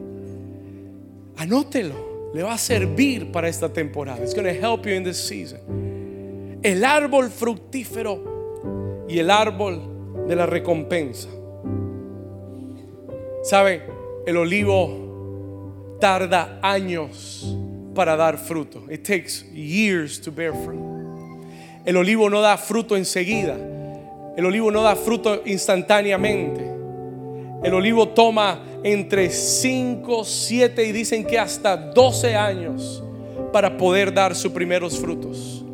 [1.37, 2.09] Anótelo.
[2.33, 4.21] Le va a servir para esta temporada.
[4.21, 6.59] It's going to help you in this season.
[6.61, 11.29] El árbol fructífero y el árbol de la recompensa.
[13.43, 13.81] ¿Sabe?
[14.27, 17.57] El olivo tarda años
[17.95, 18.83] para dar fruto.
[18.91, 20.98] It takes years to bear fruit.
[21.85, 23.57] El olivo no da fruto enseguida.
[24.35, 26.65] El olivo no da fruto instantáneamente.
[27.63, 33.03] El olivo toma entre 5, 7 y dicen que hasta 12 años
[33.51, 35.65] para poder dar sus primeros frutos.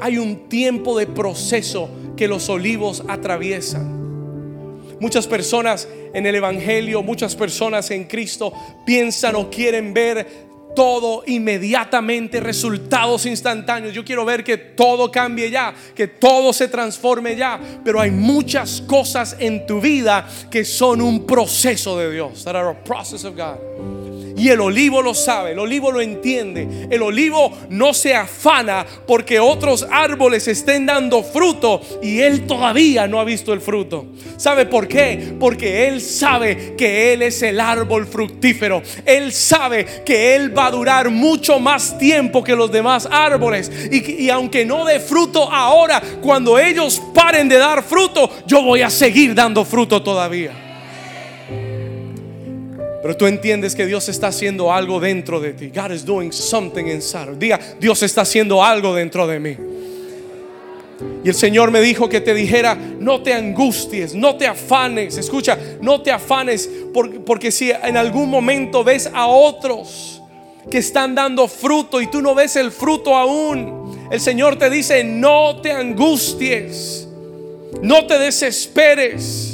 [0.00, 4.02] Hay un tiempo de proceso que los olivos atraviesan.
[5.00, 8.52] Muchas personas en el Evangelio, muchas personas en Cristo
[8.84, 10.26] piensan o quieren ver
[10.74, 13.94] todo inmediatamente, resultados instantáneos.
[13.94, 17.60] Yo quiero ver que todo cambie ya, que todo se transforme ya.
[17.84, 22.44] Pero hay muchas cosas en tu vida que son un proceso de Dios.
[22.44, 24.01] That are a process of God.
[24.36, 26.88] Y el olivo lo sabe, el olivo lo entiende.
[26.90, 33.20] El olivo no se afana porque otros árboles estén dando fruto y él todavía no
[33.20, 34.06] ha visto el fruto.
[34.36, 35.34] ¿Sabe por qué?
[35.38, 38.82] Porque él sabe que él es el árbol fructífero.
[39.04, 43.70] Él sabe que él va a durar mucho más tiempo que los demás árboles.
[43.90, 48.82] Y, y aunque no dé fruto ahora, cuando ellos paren de dar fruto, yo voy
[48.82, 50.61] a seguir dando fruto todavía.
[53.02, 55.72] Pero tú entiendes que Dios está haciendo algo dentro de ti.
[55.74, 57.36] God is doing something inside.
[57.36, 59.56] Diga, Dios está haciendo algo dentro de mí.
[61.24, 65.18] Y el Señor me dijo que te dijera, no te angusties, no te afanes.
[65.18, 66.70] Escucha, no te afanes
[67.26, 70.22] porque si en algún momento ves a otros
[70.70, 75.02] que están dando fruto y tú no ves el fruto aún, el Señor te dice,
[75.02, 77.08] no te angusties,
[77.82, 79.51] no te desesperes.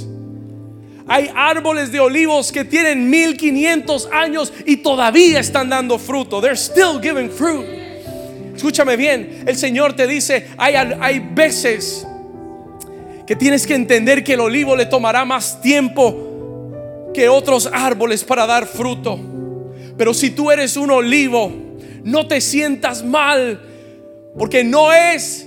[1.08, 6.40] Hay árboles de olivos que tienen 1500 años y todavía están dando fruto.
[6.40, 7.66] They're still giving fruit.
[8.54, 12.06] Escúchame bien, el Señor te dice, hay, hay veces
[13.24, 18.46] que tienes que entender que el olivo le tomará más tiempo que otros árboles para
[18.46, 19.18] dar fruto.
[19.96, 21.52] Pero si tú eres un olivo,
[22.02, 23.60] no te sientas mal,
[24.36, 25.46] porque no es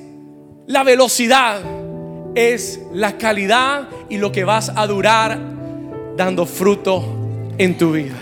[0.68, 1.62] la velocidad,
[2.36, 5.40] es la calidad y lo que vas a durar
[6.16, 7.04] dando fruto
[7.58, 8.18] en tu vida.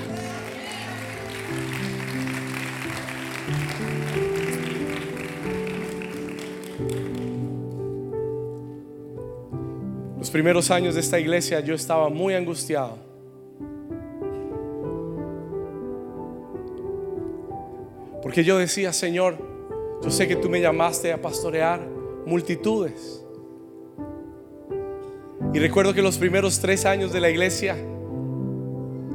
[10.17, 12.97] Los primeros años de esta iglesia yo estaba muy angustiado.
[18.21, 19.37] Porque yo decía, Señor,
[20.03, 21.79] yo sé que tú me llamaste a pastorear
[22.27, 23.18] multitudes.
[25.53, 27.75] Y recuerdo que los primeros tres años de la iglesia,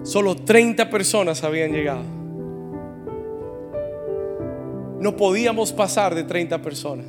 [0.02, 2.02] solo 30 personas habían llegado.
[5.00, 7.06] No podíamos pasar de 30 personas.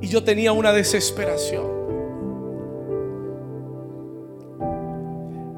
[0.00, 1.78] Y yo tenía una desesperación.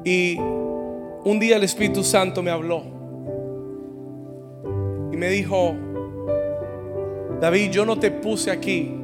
[0.05, 2.83] Y un día el Espíritu Santo me habló
[5.11, 5.75] y me dijo,
[7.39, 8.95] David, yo no te puse aquí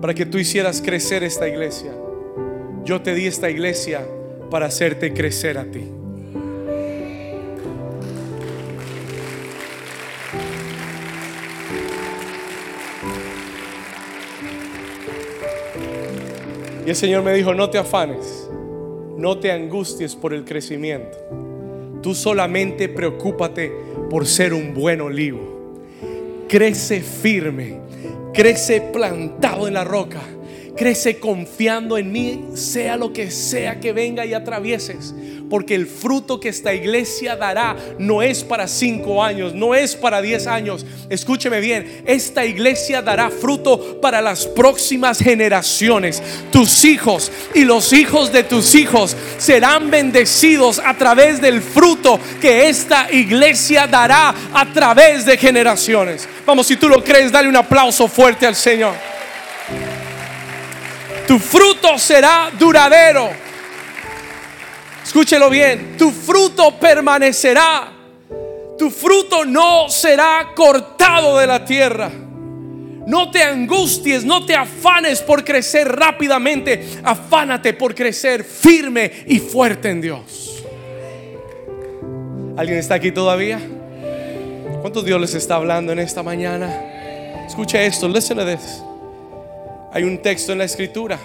[0.00, 1.92] para que tú hicieras crecer esta iglesia.
[2.86, 4.06] Yo te di esta iglesia
[4.48, 5.82] para hacerte crecer a ti.
[16.86, 18.48] Y el Señor me dijo, no te afanes,
[19.16, 21.18] no te angusties por el crecimiento.
[22.04, 23.72] Tú solamente preocúpate
[24.08, 25.80] por ser un buen olivo.
[26.48, 27.80] Crece firme,
[28.32, 30.20] crece plantado en la roca
[30.76, 35.14] Crece confiando en mí, sea lo que sea que venga y atravieses.
[35.48, 40.20] Porque el fruto que esta iglesia dará no es para cinco años, no es para
[40.20, 40.84] diez años.
[41.08, 46.22] Escúcheme bien, esta iglesia dará fruto para las próximas generaciones.
[46.50, 52.68] Tus hijos y los hijos de tus hijos serán bendecidos a través del fruto que
[52.68, 56.28] esta iglesia dará a través de generaciones.
[56.44, 59.15] Vamos, si tú lo crees, dale un aplauso fuerte al Señor.
[61.26, 63.30] Tu fruto será duradero.
[65.04, 67.92] Escúchelo bien, tu fruto permanecerá.
[68.78, 72.10] Tu fruto no será cortado de la tierra.
[73.06, 77.00] No te angusties, no te afanes por crecer rápidamente.
[77.02, 80.64] Afánate por crecer firme y fuerte en Dios.
[82.56, 83.60] ¿Alguien está aquí todavía?
[84.80, 86.68] ¿Cuántos Dios les está hablando en esta mañana?
[87.46, 88.38] Escucha esto, listen.
[89.96, 91.18] Hay un texto en la escritura,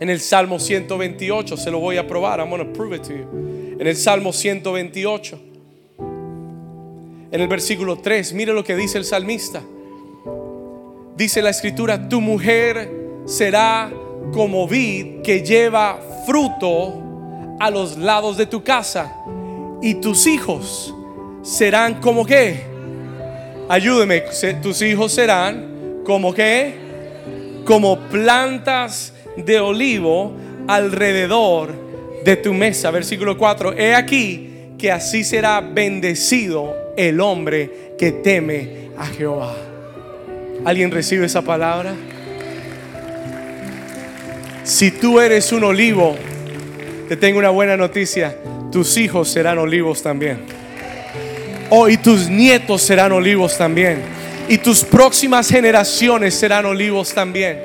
[0.00, 3.12] en el Salmo 128, se lo voy a probar, I'm going to prove it to
[3.12, 3.76] you.
[3.78, 5.40] En el Salmo 128,
[7.30, 9.62] en el versículo 3, mire lo que dice el salmista.
[11.14, 12.90] Dice la escritura, tu mujer
[13.24, 13.92] será
[14.32, 19.14] como vid que lleva fruto a los lados de tu casa
[19.80, 20.92] y tus hijos
[21.42, 22.64] serán como que,
[23.68, 24.24] ayúdeme,
[24.60, 26.89] tus hijos serán como que,
[27.70, 30.32] como plantas de olivo
[30.66, 31.70] alrededor
[32.24, 32.90] de tu mesa.
[32.90, 33.78] Versículo 4.
[33.78, 39.54] He aquí que así será bendecido el hombre que teme a Jehová.
[40.64, 41.94] ¿Alguien recibe esa palabra?
[44.64, 46.16] Si tú eres un olivo,
[47.08, 48.34] te tengo una buena noticia.
[48.72, 50.40] Tus hijos serán olivos también.
[51.68, 54.19] Oh, y tus nietos serán olivos también
[54.50, 57.56] y tus próximas generaciones serán olivos también.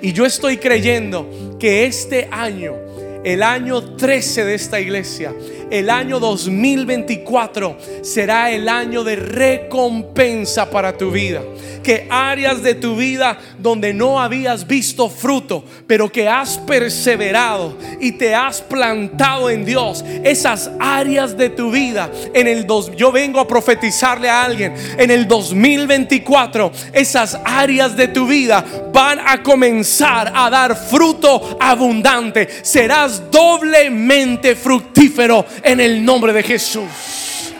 [0.00, 2.76] Y yo estoy creyendo que este año,
[3.24, 5.34] el año 13 de esta iglesia,
[5.70, 11.42] el año 2024 será el año de recompensa para tu vida
[11.82, 18.12] que áreas de tu vida donde no habías visto fruto, pero que has perseverado y
[18.12, 23.40] te has plantado en Dios, esas áreas de tu vida en el dos, yo vengo
[23.40, 30.32] a profetizarle a alguien, en el 2024 esas áreas de tu vida van a comenzar
[30.34, 32.48] a dar fruto abundante.
[32.62, 37.52] Serás doblemente fructífero en el nombre de Jesús.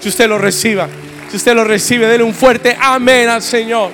[0.00, 0.88] Si usted lo reciba.
[1.30, 3.90] Si usted lo recibe, dele un fuerte amén al Señor.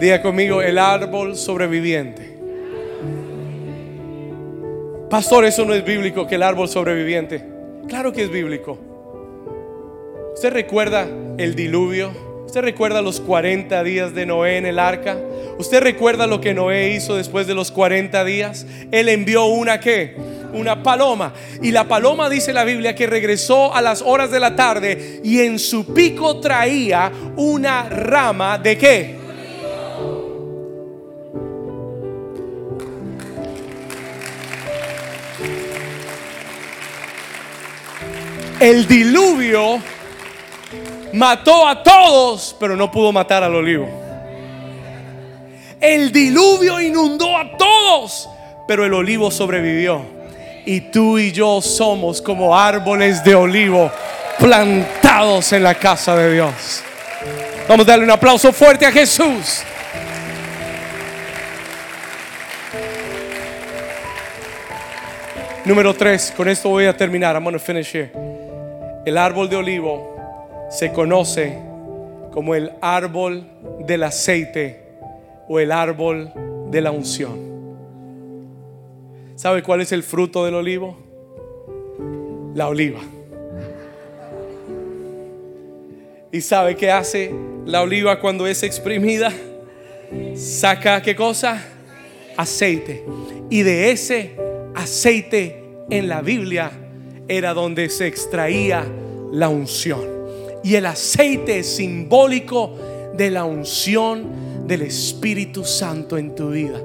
[0.00, 2.38] Diga conmigo el árbol sobreviviente.
[5.10, 7.44] Pastor, eso no es bíblico, que el árbol sobreviviente.
[7.88, 8.78] Claro que es bíblico.
[10.34, 11.08] ¿Usted recuerda
[11.38, 12.27] el diluvio?
[12.48, 15.18] ¿Usted recuerda los 40 días de Noé en el arca?
[15.58, 18.64] ¿Usted recuerda lo que Noé hizo después de los 40 días?
[18.90, 20.16] Él envió una que
[20.54, 21.34] una paloma.
[21.60, 25.40] Y la paloma dice la Biblia que regresó a las horas de la tarde y
[25.40, 29.18] en su pico traía una rama de qué?
[38.58, 39.97] El diluvio
[41.12, 43.88] mató a todos, pero no pudo matar al olivo.
[45.80, 48.28] El diluvio inundó a todos,
[48.66, 50.02] pero el olivo sobrevivió
[50.66, 53.90] y tú y yo somos como árboles de olivo
[54.38, 56.82] plantados en la casa de Dios.
[57.68, 59.62] Vamos a darle un aplauso fuerte a Jesús.
[65.64, 67.34] Número 3, con esto voy a terminar.
[67.34, 68.10] I'm going finish here.
[69.04, 70.17] El árbol de olivo
[70.70, 71.58] se conoce
[72.32, 73.46] como el árbol
[73.86, 74.82] del aceite
[75.48, 76.30] o el árbol
[76.70, 77.48] de la unción.
[79.34, 80.96] ¿Sabe cuál es el fruto del olivo?
[82.54, 83.00] La oliva.
[86.30, 87.32] ¿Y sabe qué hace
[87.64, 89.32] la oliva cuando es exprimida?
[90.34, 91.64] Saca qué cosa?
[92.36, 93.04] Aceite.
[93.48, 94.36] Y de ese
[94.74, 96.70] aceite en la Biblia
[97.28, 98.84] era donde se extraía
[99.32, 100.17] la unción.
[100.68, 102.74] Y el aceite es simbólico
[103.16, 106.78] de la unción del Espíritu Santo en tu vida.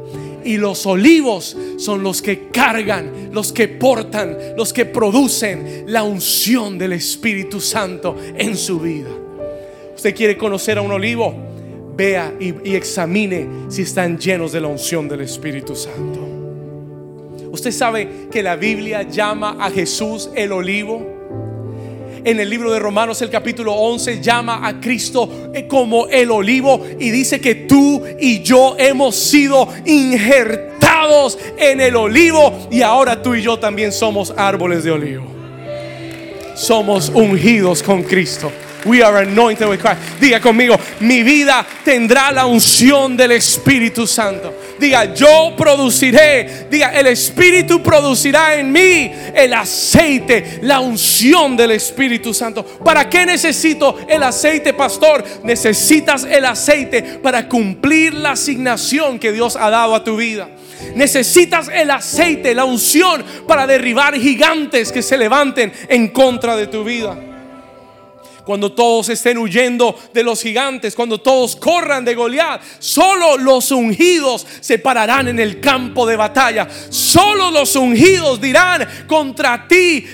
[0.45, 6.77] Y los olivos son los que cargan, los que portan, los que producen la unción
[6.77, 9.09] del Espíritu Santo en su vida.
[9.93, 11.35] Usted quiere conocer a un olivo,
[11.93, 16.21] vea y, examine si están llenos de la unción del Espíritu Santo.
[17.51, 21.12] Usted sabe que la Biblia llama a Jesús el olivo.
[22.23, 26.85] En el libro de Romanos el capítulo 11 llama a Cristo eh, como el olivo
[26.99, 33.35] y dice que tú y yo hemos sido injertados en el olivo y ahora tú
[33.35, 35.25] y yo también somos árboles de olivo.
[36.55, 38.51] Somos ungidos con Cristo.
[38.85, 40.19] We are anointed with Christ.
[40.19, 44.53] Diga conmigo, mi vida tendrá la unción del Espíritu Santo.
[44.83, 46.67] Diga, yo produciré.
[46.69, 52.65] Diga, el Espíritu producirá en mí el aceite, la unción del Espíritu Santo.
[52.83, 55.23] ¿Para qué necesito el aceite, pastor?
[55.43, 60.49] Necesitas el aceite para cumplir la asignación que Dios ha dado a tu vida.
[60.95, 66.83] Necesitas el aceite, la unción para derribar gigantes que se levanten en contra de tu
[66.83, 67.32] vida
[68.45, 74.45] cuando todos estén huyendo de los gigantes, cuando todos corran de Goliat, solo los ungidos
[74.59, 76.67] se pararán en el campo de batalla.
[76.89, 80.05] Solo los ungidos dirán contra ti,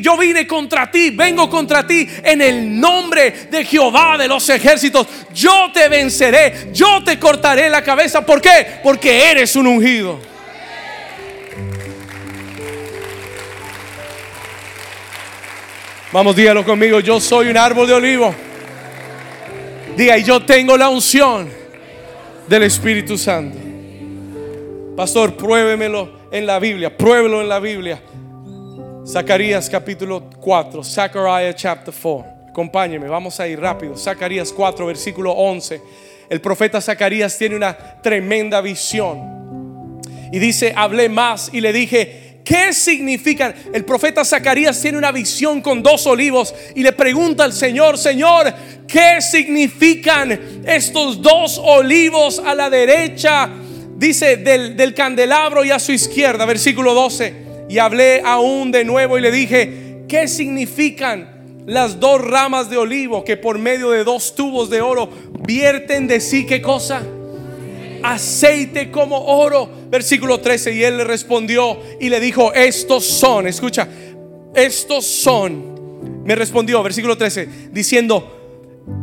[0.00, 5.06] yo vine contra ti, vengo contra ti en el nombre de Jehová de los ejércitos.
[5.34, 8.24] Yo te venceré, yo te cortaré la cabeza.
[8.24, 8.80] ¿Por qué?
[8.82, 10.37] Porque eres un ungido.
[16.10, 18.34] Vamos, dígalo conmigo, yo soy un árbol de olivo.
[19.94, 21.50] Diga, y yo tengo la unción
[22.48, 23.58] del Espíritu Santo.
[24.96, 28.00] Pastor, pruébemelo en la Biblia, pruébelo en la Biblia.
[29.06, 32.24] Zacarías capítulo 4, Zechariah chapter 4.
[32.48, 33.94] Acompáñeme, vamos a ir rápido.
[33.94, 35.82] Zacarías 4, versículo 11.
[36.30, 40.00] El profeta Zacarías tiene una tremenda visión.
[40.32, 43.54] Y dice, hablé más y le dije, ¿Qué significan?
[43.74, 48.50] El profeta Zacarías tiene una visión con dos olivos y le pregunta al Señor, Señor,
[48.86, 53.50] ¿qué significan estos dos olivos a la derecha?
[53.98, 57.66] Dice del, del candelabro y a su izquierda, versículo 12.
[57.68, 63.24] Y hablé aún de nuevo y le dije, ¿qué significan las dos ramas de olivo
[63.24, 67.02] que por medio de dos tubos de oro vierten de sí qué cosa?
[68.02, 69.68] Aceite como oro.
[69.88, 73.88] Versículo 13, y él le respondió y le dijo, estos son, escucha,
[74.54, 78.38] estos son, me respondió, versículo 13, diciendo,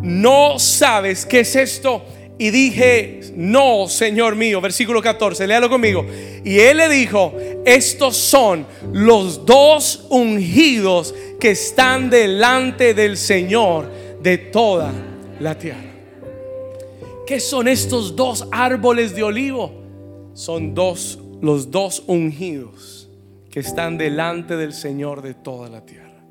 [0.01, 2.03] no sabes qué es esto.
[2.37, 6.05] Y dije, no, Señor mío, versículo 14, léalo conmigo.
[6.43, 7.33] Y él le dijo,
[7.65, 13.89] estos son los dos ungidos que están delante del Señor
[14.21, 14.91] de toda
[15.39, 15.84] la tierra.
[17.25, 19.71] ¿Qué son estos dos árboles de olivo?
[20.35, 23.09] Son dos, los dos ungidos
[23.49, 26.23] que están delante del Señor de toda la tierra.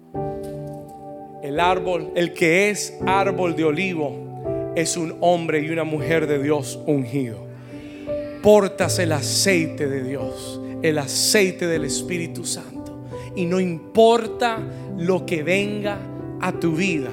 [1.43, 6.41] El árbol, el que es árbol de olivo, es un hombre y una mujer de
[6.41, 7.45] Dios ungido.
[8.41, 13.05] Portas el aceite de Dios, el aceite del Espíritu Santo.
[13.35, 14.59] Y no importa
[14.97, 15.99] lo que venga
[16.41, 17.11] a tu vida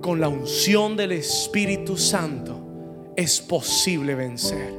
[0.00, 4.72] con la unción del Espíritu Santo es posible vencer.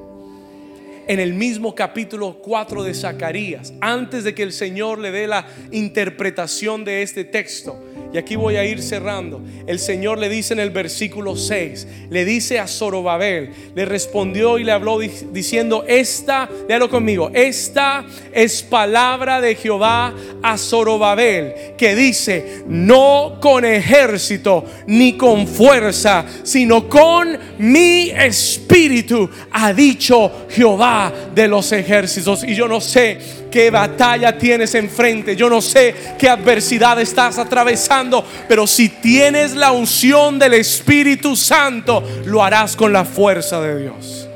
[1.08, 5.48] En el mismo capítulo 4 de Zacarías, antes de que el Señor le dé la
[5.72, 7.80] interpretación de este texto,
[8.14, 9.42] y aquí voy a ir cerrando.
[9.66, 14.64] El Señor le dice en el versículo 6, le dice a Zorobabel, le respondió y
[14.64, 22.64] le habló diciendo, esta, léalo conmigo, esta es palabra de Jehová a Zorobabel, que dice,
[22.68, 31.72] no con ejército ni con fuerza, sino con mi espíritu, ha dicho Jehová de los
[31.72, 32.44] ejércitos.
[32.44, 35.36] Y yo no sé qué batalla tienes enfrente.
[35.36, 42.04] Yo no sé qué adversidad estás atravesando, pero si tienes la unción del Espíritu Santo,
[42.26, 44.28] lo harás con la fuerza de Dios.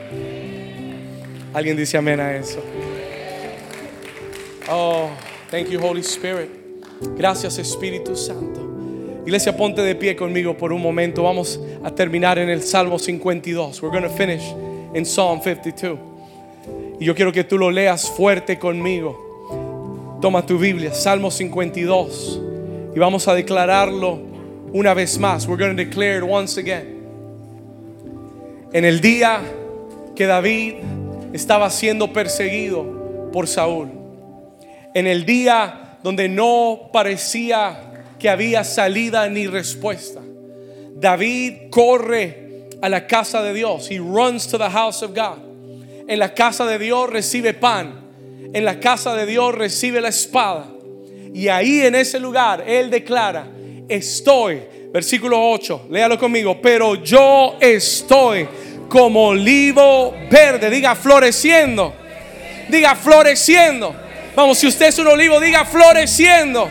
[1.53, 2.61] ¿Alguien dice amén a eso?
[4.69, 5.09] Oh,
[5.49, 6.49] thank you Holy Spirit.
[7.17, 8.61] Gracias Espíritu Santo.
[9.25, 11.23] Iglesia, ponte de pie conmigo por un momento.
[11.23, 13.81] Vamos a terminar en el Salmo 52.
[13.81, 14.43] We're going to finish
[14.93, 16.14] in Psalm 52.
[16.99, 20.17] Y yo quiero que tú lo leas fuerte conmigo.
[20.21, 22.41] Toma tu Biblia, Salmo 52.
[22.95, 24.19] Y vamos a declararlo
[24.73, 25.47] una vez más.
[25.47, 26.95] We're going to declare it once again.
[28.71, 29.41] En el día
[30.15, 30.75] que David
[31.33, 33.89] estaba siendo perseguido por Saúl.
[34.93, 37.85] En el día donde no parecía
[38.19, 40.21] que había salida ni respuesta.
[40.95, 43.89] David corre a la casa de Dios.
[43.89, 45.44] He runs to the house of God.
[46.07, 48.05] En la casa de Dios recibe pan.
[48.53, 50.67] En la casa de Dios recibe la espada.
[51.33, 53.47] Y ahí en ese lugar Él declara,
[53.89, 54.61] estoy,
[54.93, 58.47] versículo 8, léalo conmigo, pero yo estoy
[58.87, 61.93] como olivo verde, diga floreciendo,
[62.69, 63.93] diga floreciendo.
[64.35, 66.69] Vamos, si usted es un olivo, diga floreciendo.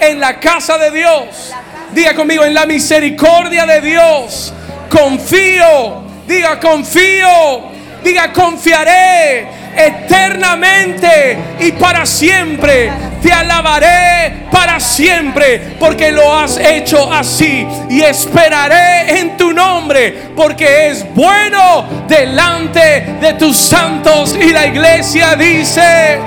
[0.00, 1.52] en la casa de Dios.
[1.94, 4.52] Diga conmigo, en la misericordia de Dios.
[4.90, 6.04] Confío.
[6.26, 7.75] Diga, confío.
[8.06, 12.88] Diga, confiaré eternamente y para siempre.
[13.20, 17.66] Te alabaré para siempre porque lo has hecho así.
[17.90, 24.38] Y esperaré en tu nombre porque es bueno delante de tus santos.
[24.40, 26.20] Y la iglesia dice,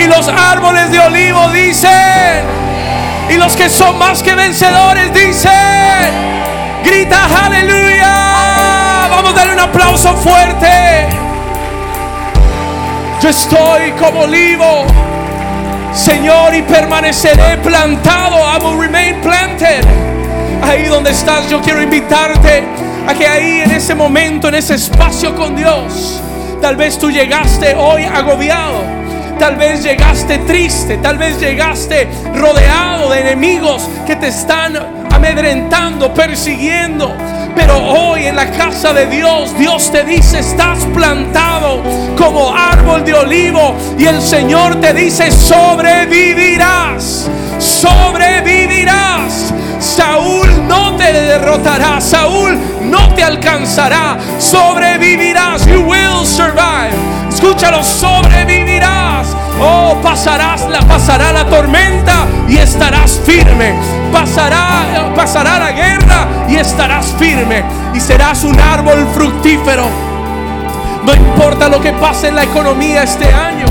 [0.00, 2.42] y los árboles de olivo dicen,
[3.30, 5.52] y los que son más que vencedores dicen,
[6.82, 8.31] grita aleluya.
[9.32, 11.08] Vamos darle un aplauso fuerte.
[13.22, 14.84] Yo estoy como olivo,
[15.94, 18.36] Señor, y permaneceré plantado.
[18.36, 19.84] I will remain planted.
[20.62, 22.62] Ahí donde estás, yo quiero invitarte
[23.06, 26.20] a que ahí en ese momento, en ese espacio con Dios,
[26.60, 28.82] tal vez tú llegaste hoy agobiado.
[29.38, 34.76] Tal vez llegaste triste, tal vez llegaste rodeado de enemigos que te están
[35.10, 37.16] amedrentando, persiguiendo.
[37.54, 41.82] Pero hoy en la casa de Dios, Dios te dice, estás plantado
[42.16, 43.74] como árbol de olivo.
[43.98, 47.28] Y el Señor te dice, sobrevivirás,
[47.58, 49.52] sobrevivirás.
[49.78, 55.66] Saúl no te derrotará, Saúl no te alcanzará, sobrevivirás.
[55.66, 56.92] You will survive.
[57.28, 59.41] Escúchalo, sobrevivirás.
[59.60, 63.74] Oh, pasarás la pasará la tormenta y estarás firme.
[64.12, 69.86] Pasará pasará la guerra y estarás firme y serás un árbol fructífero.
[71.04, 73.66] No importa lo que pase en la economía este año.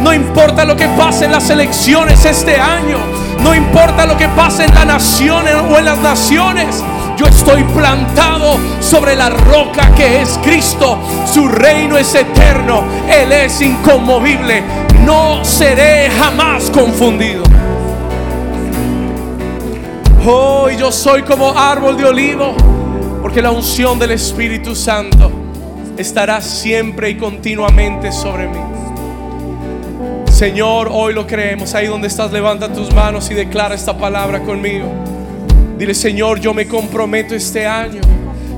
[0.00, 2.98] No importa lo que pase en las elecciones este año.
[3.42, 6.82] No importa lo que pase en la nación o en las naciones.
[7.16, 10.98] Yo estoy plantado sobre la roca que es Cristo.
[11.32, 12.84] Su reino es eterno.
[13.08, 14.62] Él es inconmovible.
[15.04, 17.44] No seré jamás confundido.
[20.26, 22.54] Hoy yo soy como árbol de olivo.
[23.22, 25.30] Porque la unción del Espíritu Santo
[25.96, 28.58] estará siempre y continuamente sobre mí.
[30.32, 31.74] Señor, hoy lo creemos.
[31.76, 35.13] Ahí donde estás, levanta tus manos y declara esta palabra conmigo.
[35.78, 38.00] Dile, Señor, yo me comprometo este año.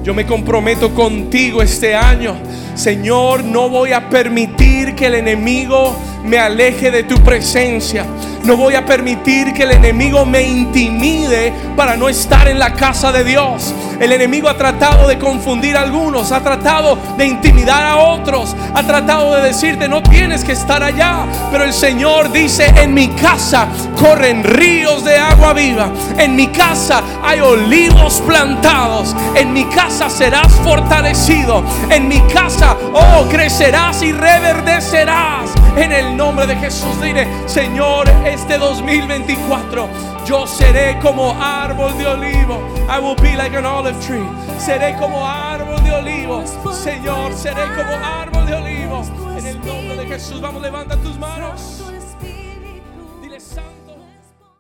[0.03, 2.37] Yo me comprometo contigo este año.
[2.75, 8.05] Señor, no voy a permitir que el enemigo me aleje de tu presencia.
[8.47, 13.11] No voy a permitir que el enemigo me intimide para no estar en la casa
[13.11, 13.75] de Dios.
[13.99, 18.83] El enemigo ha tratado de confundir a algunos, ha tratado de intimidar a otros, ha
[18.85, 21.27] tratado de decirte no tienes que estar allá.
[21.51, 23.67] Pero el Señor dice, en mi casa
[23.99, 25.91] corren ríos de agua viva.
[26.17, 29.17] En mi casa hay olivos plantados.
[29.35, 31.65] En mi casa serás fortalecido.
[31.91, 35.51] En mi casa, oh, crecerás y reverdecerás.
[35.77, 39.89] En el nombre de Jesús diré, Señor, este 2024
[40.27, 42.61] yo seré como árbol de olivo.
[42.89, 44.27] I will be like an olive tree.
[44.59, 46.45] Seré como árbol de olivo.
[46.73, 49.03] Señor, seré como árbol de olivo.
[49.39, 51.86] En el nombre de Jesús, vamos, levanta tus manos.